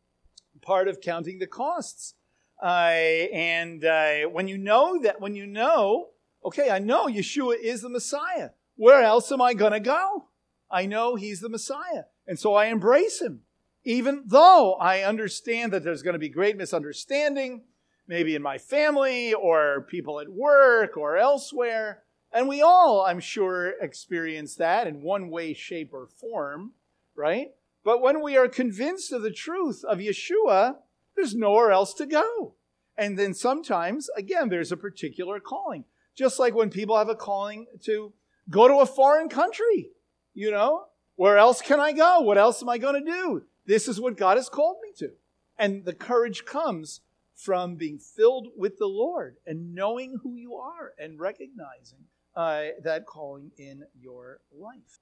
part 0.62 0.86
of 0.86 1.00
counting 1.00 1.38
the 1.38 1.46
costs. 1.46 2.14
Uh, 2.62 3.26
and 3.32 3.84
uh, 3.84 4.28
when 4.30 4.46
you 4.46 4.58
know 4.58 5.00
that, 5.02 5.20
when 5.20 5.34
you 5.34 5.46
know, 5.46 6.11
okay, 6.44 6.70
I 6.70 6.78
know 6.78 7.06
Yeshua 7.06 7.56
is 7.61 7.80
the 7.80 7.88
Messiah. 7.88 8.50
Where 8.80 9.02
else 9.02 9.30
am 9.30 9.42
I 9.42 9.52
going 9.52 9.72
to 9.72 9.80
go? 9.80 10.28
I 10.70 10.86
know 10.86 11.14
He's 11.14 11.40
the 11.40 11.50
Messiah, 11.50 12.04
and 12.26 12.38
so 12.38 12.54
I 12.54 12.68
embrace 12.68 13.20
Him, 13.20 13.42
even 13.84 14.22
though 14.24 14.72
I 14.76 15.02
understand 15.02 15.74
that 15.74 15.84
there's 15.84 16.00
going 16.00 16.14
to 16.14 16.18
be 16.18 16.30
great 16.30 16.56
misunderstanding, 16.56 17.64
maybe 18.08 18.34
in 18.34 18.40
my 18.40 18.56
family 18.56 19.34
or 19.34 19.86
people 19.90 20.18
at 20.18 20.30
work 20.30 20.96
or 20.96 21.18
elsewhere. 21.18 22.04
And 22.32 22.48
we 22.48 22.62
all, 22.62 23.04
I'm 23.04 23.20
sure, 23.20 23.74
experience 23.82 24.54
that 24.54 24.86
in 24.86 25.02
one 25.02 25.28
way, 25.28 25.52
shape, 25.52 25.92
or 25.92 26.06
form, 26.06 26.72
right? 27.14 27.48
But 27.84 28.00
when 28.00 28.22
we 28.22 28.38
are 28.38 28.48
convinced 28.48 29.12
of 29.12 29.20
the 29.20 29.30
truth 29.30 29.84
of 29.84 29.98
Yeshua, 29.98 30.76
there's 31.16 31.34
nowhere 31.34 31.70
else 31.70 31.92
to 31.92 32.06
go. 32.06 32.54
And 32.96 33.18
then 33.18 33.34
sometimes, 33.34 34.08
again, 34.16 34.48
there's 34.48 34.72
a 34.72 34.76
particular 34.78 35.38
calling. 35.38 35.84
Just 36.16 36.38
like 36.38 36.54
when 36.54 36.70
people 36.70 36.96
have 36.96 37.10
a 37.10 37.14
calling 37.14 37.66
to 37.84 38.14
go 38.51 38.68
to 38.68 38.80
a 38.80 38.86
foreign 38.86 39.28
country, 39.28 39.90
you 40.34 40.51
know, 40.51 40.84
where 41.16 41.38
else 41.38 41.62
can 41.62 41.80
I 41.80 41.92
go? 41.92 42.20
What 42.20 42.38
else 42.38 42.62
am 42.62 42.68
I 42.68 42.78
going 42.78 43.05
to 43.05 43.11
do? 43.11 43.42
This 43.66 43.88
is 43.88 44.01
what 44.01 44.16
God 44.16 44.36
has 44.36 44.48
called 44.48 44.78
me 44.82 44.90
to. 44.98 45.12
And 45.59 45.84
the 45.84 45.92
courage 45.92 46.44
comes 46.44 47.01
from 47.34 47.76
being 47.76 47.98
filled 47.98 48.48
with 48.57 48.78
the 48.78 48.86
Lord 48.86 49.36
and 49.46 49.74
knowing 49.74 50.18
who 50.22 50.34
you 50.34 50.57
are 50.57 50.92
and 50.98 51.20
recognizing 51.20 52.07
uh, 52.34 52.64
that 52.82 53.07
calling 53.07 53.51
in 53.59 53.84
your 54.01 54.40
life. 54.53 55.01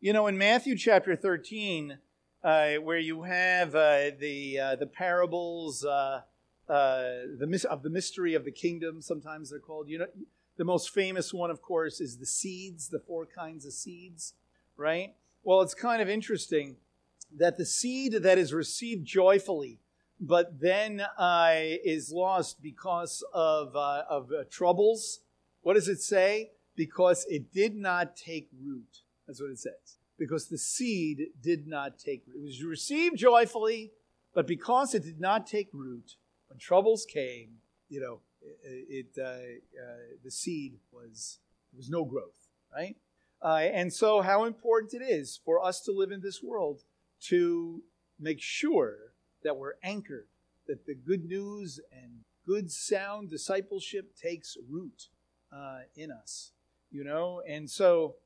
You 0.00 0.12
know, 0.12 0.26
in 0.26 0.38
Matthew 0.38 0.76
chapter 0.76 1.16
13, 1.16 1.98
uh, 2.44 2.74
where 2.74 2.98
you 2.98 3.22
have 3.22 3.74
uh, 3.74 4.10
the, 4.18 4.60
uh, 4.60 4.76
the 4.76 4.86
parables 4.86 5.84
uh, 5.84 6.22
uh, 6.68 7.02
the, 7.38 7.66
of 7.68 7.82
the 7.82 7.90
mystery 7.90 8.34
of 8.34 8.44
the 8.44 8.52
kingdom, 8.52 9.02
sometimes 9.02 9.50
they're 9.50 9.58
called. 9.58 9.88
You 9.88 9.98
know, 9.98 10.06
the 10.58 10.64
most 10.64 10.90
famous 10.90 11.32
one, 11.32 11.50
of 11.50 11.62
course, 11.62 12.00
is 12.00 12.18
the 12.18 12.26
seeds, 12.26 12.88
the 12.88 13.00
four 13.00 13.26
kinds 13.26 13.64
of 13.64 13.72
seeds, 13.72 14.34
right? 14.76 15.14
Well, 15.42 15.62
it's 15.62 15.74
kind 15.74 16.02
of 16.02 16.08
interesting 16.08 16.76
that 17.36 17.56
the 17.56 17.64
seed 17.64 18.12
that 18.12 18.36
is 18.36 18.52
received 18.52 19.06
joyfully, 19.06 19.80
but 20.20 20.60
then 20.60 21.02
uh, 21.16 21.54
is 21.54 22.12
lost 22.12 22.60
because 22.60 23.24
of, 23.32 23.74
uh, 23.74 24.02
of 24.10 24.30
uh, 24.30 24.44
troubles, 24.50 25.20
what 25.62 25.74
does 25.74 25.88
it 25.88 26.02
say? 26.02 26.50
because 26.78 27.26
it 27.28 27.52
did 27.52 27.74
not 27.74 28.16
take 28.16 28.48
root. 28.64 29.02
That's 29.26 29.42
what 29.42 29.50
it 29.50 29.58
says. 29.58 29.98
Because 30.16 30.46
the 30.46 30.56
seed 30.56 31.26
did 31.42 31.66
not 31.66 31.98
take 31.98 32.22
root. 32.26 32.36
It 32.38 32.44
was 32.44 32.62
received 32.62 33.16
joyfully, 33.16 33.90
but 34.32 34.46
because 34.46 34.94
it 34.94 35.02
did 35.02 35.20
not 35.20 35.44
take 35.44 35.70
root, 35.72 36.14
when 36.46 36.60
troubles 36.60 37.04
came, 37.04 37.56
you 37.88 38.00
know, 38.00 38.20
it, 38.62 39.06
uh, 39.18 39.22
uh, 39.22 39.96
the 40.24 40.30
seed 40.30 40.78
was 40.92 41.38
there 41.72 41.78
was 41.78 41.90
no 41.90 42.04
growth, 42.04 42.48
right? 42.74 42.96
Uh, 43.42 43.68
and 43.72 43.92
so, 43.92 44.20
how 44.20 44.44
important 44.44 45.00
it 45.00 45.04
is 45.04 45.40
for 45.44 45.64
us 45.64 45.80
to 45.82 45.92
live 45.92 46.10
in 46.10 46.20
this 46.20 46.42
world 46.42 46.82
to 47.28 47.82
make 48.18 48.40
sure 48.40 49.12
that 49.44 49.56
we're 49.56 49.74
anchored, 49.82 50.28
that 50.66 50.86
the 50.86 50.94
good 50.94 51.24
news 51.24 51.80
and 51.92 52.24
good 52.46 52.70
sound 52.70 53.30
discipleship 53.30 54.16
takes 54.16 54.56
root 54.68 55.08
uh, 55.52 55.80
in 55.94 56.10
us 56.10 56.52
you 56.90 57.04
know? 57.04 57.42
And 57.48 57.68
so 57.70 58.16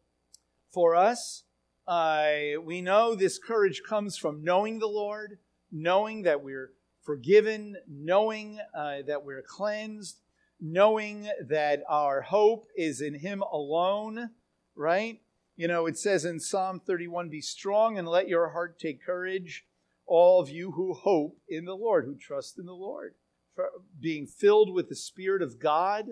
for 0.73 0.95
us, 0.95 1.45
uh, 1.87 2.61
we 2.63 2.81
know 2.81 3.15
this 3.15 3.39
courage 3.39 3.83
comes 3.87 4.17
from 4.17 4.45
knowing 4.45 4.79
the 4.79 4.87
Lord, 4.87 5.39
knowing 5.71 6.23
that 6.23 6.43
we're 6.43 6.73
forgiven, 7.03 7.77
knowing 7.89 8.61
uh, 8.75 9.03
that 9.07 9.25
we're 9.25 9.43
cleansed, 9.43 10.21
knowing 10.61 11.29
that 11.49 11.83
our 11.89 12.23
hope 12.23 12.67
is 12.77 13.01
in 13.01 13.15
Him 13.15 13.43
alone, 13.43 14.31
right? 14.75 15.21
You 15.57 15.69
know, 15.69 15.87
it 15.87 15.99
says 15.99 16.25
in 16.25 16.41
Psalm 16.41 16.81
31 16.81 17.29
Be 17.29 17.41
strong 17.41 17.99
and 17.99 18.09
let 18.09 18.29
your 18.29 18.51
heart 18.51 18.79
take 18.79 19.05
courage, 19.05 19.67
all 20.07 20.41
of 20.41 20.49
you 20.49 20.73
who 20.73 20.95
hope 20.95 21.39
in 21.49 21.65
the 21.65 21.77
Lord, 21.77 22.05
who 22.05 22.15
trust 22.15 22.59
in 22.59 22.67
the 22.67 22.73
Lord. 22.73 23.15
For 23.55 23.69
being 24.01 24.27
filled 24.27 24.73
with 24.73 24.89
the 24.89 24.97
Spirit 24.97 25.43
of 25.43 25.61
God, 25.61 26.07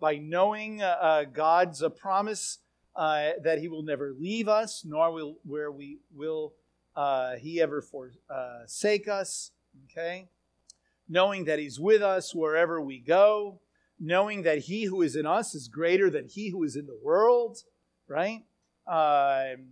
by 0.00 0.16
knowing 0.16 0.82
uh, 0.82 0.96
uh, 1.00 1.24
God's 1.24 1.82
uh, 1.82 1.90
promise 1.90 2.58
uh, 2.96 3.30
that 3.44 3.58
He 3.60 3.68
will 3.68 3.82
never 3.82 4.12
leave 4.18 4.48
us, 4.48 4.82
nor 4.84 5.12
will 5.12 5.36
where 5.44 5.70
we 5.70 5.98
will 6.12 6.54
uh, 6.96 7.36
He 7.36 7.60
ever 7.60 7.82
forsake 7.82 9.06
us. 9.06 9.52
Okay, 9.84 10.28
knowing 11.08 11.44
that 11.44 11.58
He's 11.58 11.80
with 11.80 12.02
us 12.02 12.34
wherever 12.34 12.80
we 12.80 12.98
go, 12.98 13.60
knowing 13.98 14.42
that 14.42 14.58
He 14.58 14.84
who 14.84 15.02
is 15.02 15.16
in 15.16 15.26
us 15.26 15.54
is 15.54 15.68
greater 15.68 16.10
than 16.10 16.26
He 16.26 16.50
who 16.50 16.62
is 16.64 16.76
in 16.76 16.86
the 16.86 16.98
world. 17.02 17.64
Right, 18.08 18.42
um, 18.86 19.66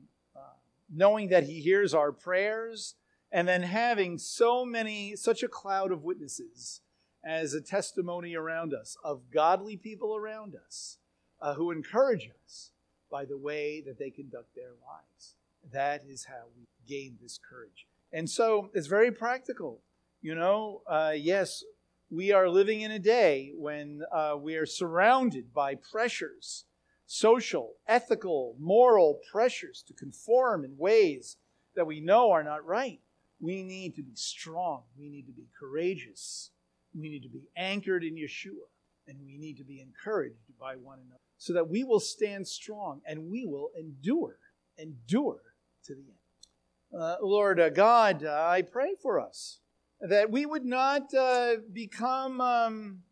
knowing 0.95 1.29
that 1.29 1.45
He 1.45 1.61
hears 1.61 1.95
our 1.95 2.13
prayers, 2.13 2.95
and 3.33 3.47
then 3.47 3.63
having 3.63 4.19
so 4.19 4.65
many, 4.65 5.17
such 5.17 5.43
a 5.43 5.49
cloud 5.49 5.93
of 5.93 6.05
witnesses 6.05 6.81
as 7.25 7.53
a 7.53 7.61
testimony 7.61 8.35
around 8.35 8.73
us 8.73 8.97
of 9.05 9.31
godly 9.31 9.77
people 9.77 10.17
around 10.17 10.55
us 10.55 10.99
uh, 11.41 11.55
who 11.55 11.71
encourage 11.71 12.31
us 12.45 12.71
by 13.11 13.25
the 13.25 13.37
way 13.37 13.81
that 13.81 13.99
they 13.99 14.11
conduct 14.11 14.55
their 14.55 14.71
lives. 14.87 15.35
That 15.73 16.05
is 16.09 16.25
how 16.25 16.47
we 16.57 16.67
gain 16.87 17.19
this 17.21 17.39
courage. 17.39 17.87
And 18.13 18.29
so 18.31 18.71
it's 18.73 18.87
very 18.87 19.13
practical. 19.13 19.81
You 20.21 20.35
know, 20.35 20.83
uh, 20.91 21.13
yes, 21.15 21.63
we 22.11 22.33
are 22.33 22.49
living 22.49 22.81
in 22.81 22.91
a 22.91 22.99
day 22.99 23.53
when 23.55 24.03
uh, 24.13 24.35
we 24.37 24.57
are 24.57 24.67
surrounded 24.67 25.55
by 25.55 25.77
pressures, 25.77 26.65
social, 27.07 27.75
ethical, 27.87 28.57
moral 28.59 29.21
pressures 29.31 29.85
to 29.87 29.95
conform 29.95 30.65
in 30.65 30.77
ways 30.77 31.37
that 31.77 31.87
we 31.87 32.01
know 32.01 32.33
are 32.33 32.43
not 32.43 32.67
right. 32.67 33.01
We 33.41 33.63
need 33.63 33.95
to 33.95 34.03
be 34.03 34.17
strong. 34.17 34.83
We 34.99 35.09
need 35.09 35.27
to 35.27 35.33
be 35.33 35.47
courageous. 35.57 36.51
We 36.93 37.09
need 37.09 37.23
to 37.23 37.29
be 37.29 37.49
anchored 37.57 38.03
in 38.03 38.17
Yeshua, 38.17 38.67
and 39.07 39.19
we 39.25 39.39
need 39.39 39.57
to 39.59 39.65
be 39.65 39.81
encouraged 39.81 40.35
by 40.59 40.75
one 40.75 40.99
another 40.99 41.21
so 41.37 41.53
that 41.53 41.69
we 41.69 41.85
will 41.85 42.01
stand 42.01 42.49
strong 42.49 43.03
and 43.07 43.31
we 43.31 43.47
will 43.47 43.71
endure, 43.79 44.39
endure 44.77 45.43
to 45.85 45.95
the 45.95 46.01
end. 46.01 47.01
Uh, 47.01 47.17
Lord 47.23 47.61
uh, 47.61 47.69
God, 47.69 48.25
uh, 48.25 48.49
I 48.49 48.63
pray 48.63 48.97
for 49.01 49.21
us 49.21 49.61
that 50.01 50.31
we 50.31 50.47
would 50.47 50.65
not 50.65 51.13
uh, 51.15 51.57
become 51.73 52.41
um, 52.41 53.03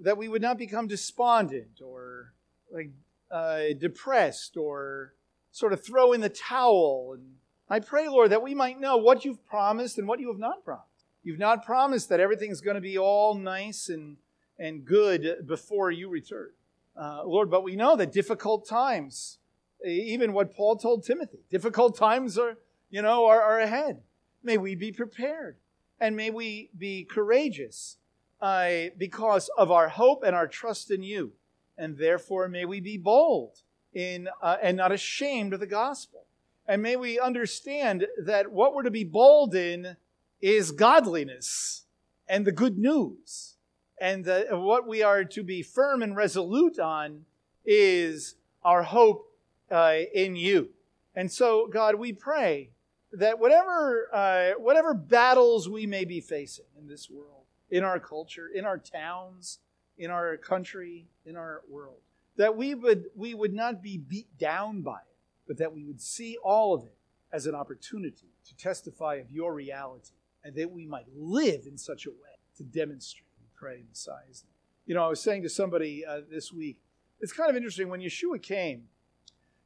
that 0.00 0.16
we 0.16 0.28
would 0.28 0.42
not 0.42 0.58
become 0.58 0.86
despondent 0.86 1.80
or 1.84 2.32
like 2.70 2.90
uh, 3.30 3.60
depressed 3.78 4.56
or 4.56 5.14
sort 5.50 5.72
of 5.72 5.84
throw 5.84 6.12
in 6.12 6.20
the 6.20 6.28
towel. 6.28 7.12
And 7.14 7.36
I 7.68 7.80
pray, 7.80 8.08
Lord, 8.08 8.30
that 8.30 8.42
we 8.42 8.54
might 8.54 8.78
know 8.78 8.96
what 8.96 9.24
you've 9.24 9.44
promised 9.46 9.98
and 9.98 10.06
what 10.06 10.20
you 10.20 10.28
have 10.28 10.38
not 10.38 10.64
promised. 10.64 10.86
You've 11.24 11.38
not 11.38 11.64
promised 11.64 12.08
that 12.10 12.20
everything's 12.20 12.60
going 12.60 12.76
to 12.76 12.80
be 12.80 12.98
all 12.98 13.34
nice 13.34 13.88
and, 13.88 14.16
and 14.58 14.84
good 14.84 15.46
before 15.46 15.90
you 15.90 16.08
return. 16.08 16.50
Uh, 16.96 17.22
Lord, 17.24 17.50
but 17.50 17.64
we 17.64 17.74
know 17.74 17.96
that 17.96 18.12
difficult 18.12 18.68
times, 18.68 19.38
even 19.84 20.32
what 20.32 20.54
Paul 20.54 20.76
told 20.76 21.04
Timothy, 21.04 21.38
difficult 21.50 21.96
times 21.96 22.38
are, 22.38 22.58
you 22.90 23.02
know, 23.02 23.26
are, 23.26 23.42
are 23.42 23.58
ahead. 23.58 24.02
May 24.42 24.56
we 24.56 24.76
be 24.76 24.92
prepared 24.92 25.56
and 26.00 26.16
may 26.16 26.30
we 26.30 26.70
be 26.76 27.04
courageous 27.04 27.96
uh, 28.40 28.90
because 28.98 29.48
of 29.56 29.70
our 29.70 29.88
hope 29.88 30.22
and 30.22 30.34
our 30.34 30.46
trust 30.46 30.90
in 30.90 31.02
you. 31.02 31.32
And 31.78 31.96
therefore, 31.96 32.48
may 32.48 32.64
we 32.64 32.80
be 32.80 32.96
bold 32.96 33.62
in, 33.92 34.28
uh, 34.42 34.56
and 34.62 34.76
not 34.76 34.92
ashamed 34.92 35.54
of 35.54 35.60
the 35.60 35.66
gospel. 35.66 36.24
And 36.68 36.82
may 36.82 36.96
we 36.96 37.18
understand 37.18 38.06
that 38.24 38.50
what 38.50 38.74
we're 38.74 38.82
to 38.82 38.90
be 38.90 39.04
bold 39.04 39.54
in 39.54 39.96
is 40.40 40.70
godliness 40.72 41.84
and 42.28 42.44
the 42.44 42.52
good 42.52 42.78
news. 42.78 43.54
And 43.98 44.26
what 44.50 44.86
we 44.86 45.02
are 45.02 45.24
to 45.24 45.42
be 45.42 45.62
firm 45.62 46.02
and 46.02 46.14
resolute 46.14 46.78
on 46.78 47.24
is 47.64 48.34
our 48.62 48.82
hope 48.82 49.32
uh, 49.70 49.96
in 50.12 50.36
you. 50.36 50.70
And 51.14 51.32
so, 51.32 51.66
God, 51.66 51.94
we 51.94 52.12
pray 52.12 52.70
that 53.12 53.38
whatever, 53.38 54.08
uh, 54.12 54.50
whatever 54.58 54.94
battles 54.94 55.68
we 55.68 55.86
may 55.86 56.04
be 56.04 56.20
facing 56.20 56.66
in 56.78 56.88
this 56.88 57.08
world, 57.10 57.44
in 57.70 57.84
our 57.84 57.98
culture, 57.98 58.48
in 58.54 58.64
our 58.64 58.78
towns, 58.78 59.58
in 59.98 60.10
our 60.10 60.36
country, 60.36 61.06
in 61.24 61.36
our 61.36 61.62
world, 61.68 62.00
that 62.36 62.56
we 62.56 62.74
would, 62.74 63.06
we 63.14 63.34
would 63.34 63.54
not 63.54 63.82
be 63.82 63.96
beat 63.96 64.36
down 64.38 64.82
by 64.82 64.98
it, 64.98 65.16
but 65.46 65.58
that 65.58 65.72
we 65.72 65.84
would 65.84 66.00
see 66.00 66.36
all 66.42 66.74
of 66.74 66.84
it 66.84 66.96
as 67.32 67.46
an 67.46 67.54
opportunity 67.54 68.28
to 68.44 68.56
testify 68.56 69.16
of 69.16 69.30
your 69.30 69.54
reality 69.54 70.14
and 70.44 70.54
that 70.54 70.70
we 70.70 70.86
might 70.86 71.06
live 71.14 71.66
in 71.66 71.76
such 71.76 72.06
a 72.06 72.10
way 72.10 72.38
to 72.56 72.62
demonstrate 72.62 73.26
and 73.38 73.48
pray 73.54 73.82
Messiah's 73.88 74.44
name. 74.44 74.52
You 74.86 74.94
know, 74.94 75.04
I 75.04 75.08
was 75.08 75.20
saying 75.20 75.42
to 75.42 75.48
somebody 75.48 76.04
uh, 76.06 76.20
this 76.30 76.52
week, 76.52 76.78
it's 77.20 77.32
kind 77.32 77.50
of 77.50 77.56
interesting 77.56 77.88
when 77.88 78.00
Yeshua 78.00 78.40
came, 78.40 78.84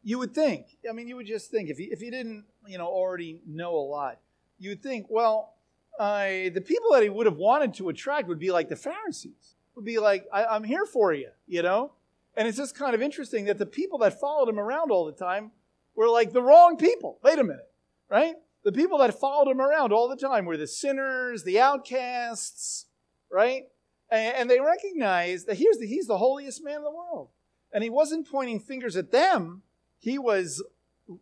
you 0.02 0.18
would 0.18 0.34
think, 0.34 0.66
I 0.88 0.92
mean, 0.92 1.08
you 1.08 1.16
would 1.16 1.26
just 1.26 1.50
think, 1.50 1.68
if 1.68 1.78
you, 1.78 1.88
if 1.90 2.00
you 2.00 2.10
didn't, 2.10 2.44
you 2.66 2.78
know, 2.78 2.86
already 2.86 3.40
know 3.46 3.74
a 3.74 3.84
lot, 3.84 4.18
you 4.58 4.70
would 4.70 4.82
think, 4.82 5.06
well, 5.08 5.54
uh, 5.98 6.48
the 6.54 6.62
people 6.64 6.92
that 6.92 7.02
he 7.02 7.08
would 7.08 7.26
have 7.26 7.36
wanted 7.36 7.74
to 7.74 7.88
attract 7.88 8.28
would 8.28 8.38
be 8.38 8.50
like 8.50 8.68
the 8.68 8.76
Pharisees. 8.76 9.56
Would 9.74 9.84
be 9.84 9.98
like, 9.98 10.26
I, 10.32 10.56
am 10.56 10.64
here 10.64 10.86
for 10.86 11.12
you, 11.12 11.28
you 11.46 11.62
know? 11.62 11.92
And 12.36 12.48
it's 12.48 12.56
just 12.56 12.74
kind 12.74 12.94
of 12.94 13.02
interesting 13.02 13.44
that 13.46 13.58
the 13.58 13.66
people 13.66 13.98
that 13.98 14.18
followed 14.18 14.48
him 14.48 14.58
around 14.58 14.90
all 14.90 15.04
the 15.04 15.12
time 15.12 15.50
were 15.94 16.08
like 16.08 16.32
the 16.32 16.42
wrong 16.42 16.76
people. 16.76 17.18
Wait 17.22 17.38
a 17.38 17.44
minute, 17.44 17.70
right? 18.08 18.36
The 18.64 18.72
people 18.72 18.98
that 18.98 19.18
followed 19.18 19.50
him 19.50 19.60
around 19.60 19.92
all 19.92 20.08
the 20.08 20.16
time 20.16 20.44
were 20.44 20.56
the 20.56 20.66
sinners, 20.66 21.44
the 21.44 21.60
outcasts, 21.60 22.86
right? 23.30 23.64
And, 24.10 24.36
and 24.36 24.50
they 24.50 24.60
recognized 24.60 25.46
that 25.46 25.58
here's 25.58 25.78
the, 25.78 25.86
he's 25.86 26.06
the 26.06 26.18
holiest 26.18 26.64
man 26.64 26.76
in 26.76 26.84
the 26.84 26.90
world. 26.90 27.28
And 27.72 27.84
he 27.84 27.90
wasn't 27.90 28.30
pointing 28.30 28.60
fingers 28.60 28.96
at 28.96 29.12
them, 29.12 29.62
he 30.00 30.18
was 30.18 30.62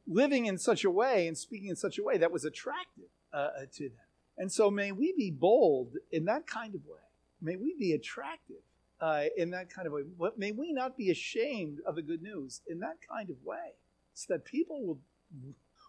living 0.06 0.46
in 0.46 0.56
such 0.56 0.84
a 0.84 0.90
way 0.90 1.26
and 1.26 1.36
speaking 1.36 1.68
in 1.68 1.76
such 1.76 1.98
a 1.98 2.02
way 2.02 2.16
that 2.18 2.32
was 2.32 2.44
attractive 2.44 3.10
uh, 3.32 3.36
uh, 3.36 3.50
to 3.74 3.88
them. 3.88 3.98
And 4.38 4.50
so 4.50 4.70
may 4.70 4.92
we 4.92 5.12
be 5.16 5.30
bold 5.30 5.94
in 6.12 6.24
that 6.26 6.46
kind 6.46 6.74
of 6.74 6.80
way. 6.86 7.00
May 7.42 7.56
we 7.56 7.74
be 7.78 7.92
attractive 7.92 8.62
uh, 9.00 9.24
in 9.36 9.50
that 9.50 9.68
kind 9.68 9.86
of 9.86 9.92
way. 9.92 10.02
May 10.36 10.52
we 10.52 10.72
not 10.72 10.96
be 10.96 11.10
ashamed 11.10 11.78
of 11.86 11.96
the 11.96 12.02
good 12.02 12.22
news 12.22 12.60
in 12.68 12.80
that 12.80 12.98
kind 13.12 13.30
of 13.30 13.36
way, 13.44 13.74
so 14.14 14.32
that 14.32 14.44
people 14.44 14.84
will 14.86 15.00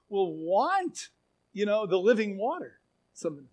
will 0.10 0.34
want, 0.34 1.10
you 1.54 1.66
know, 1.66 1.86
the 1.86 2.00
living 2.00 2.38
water. 2.38 2.80
Something 3.14 3.46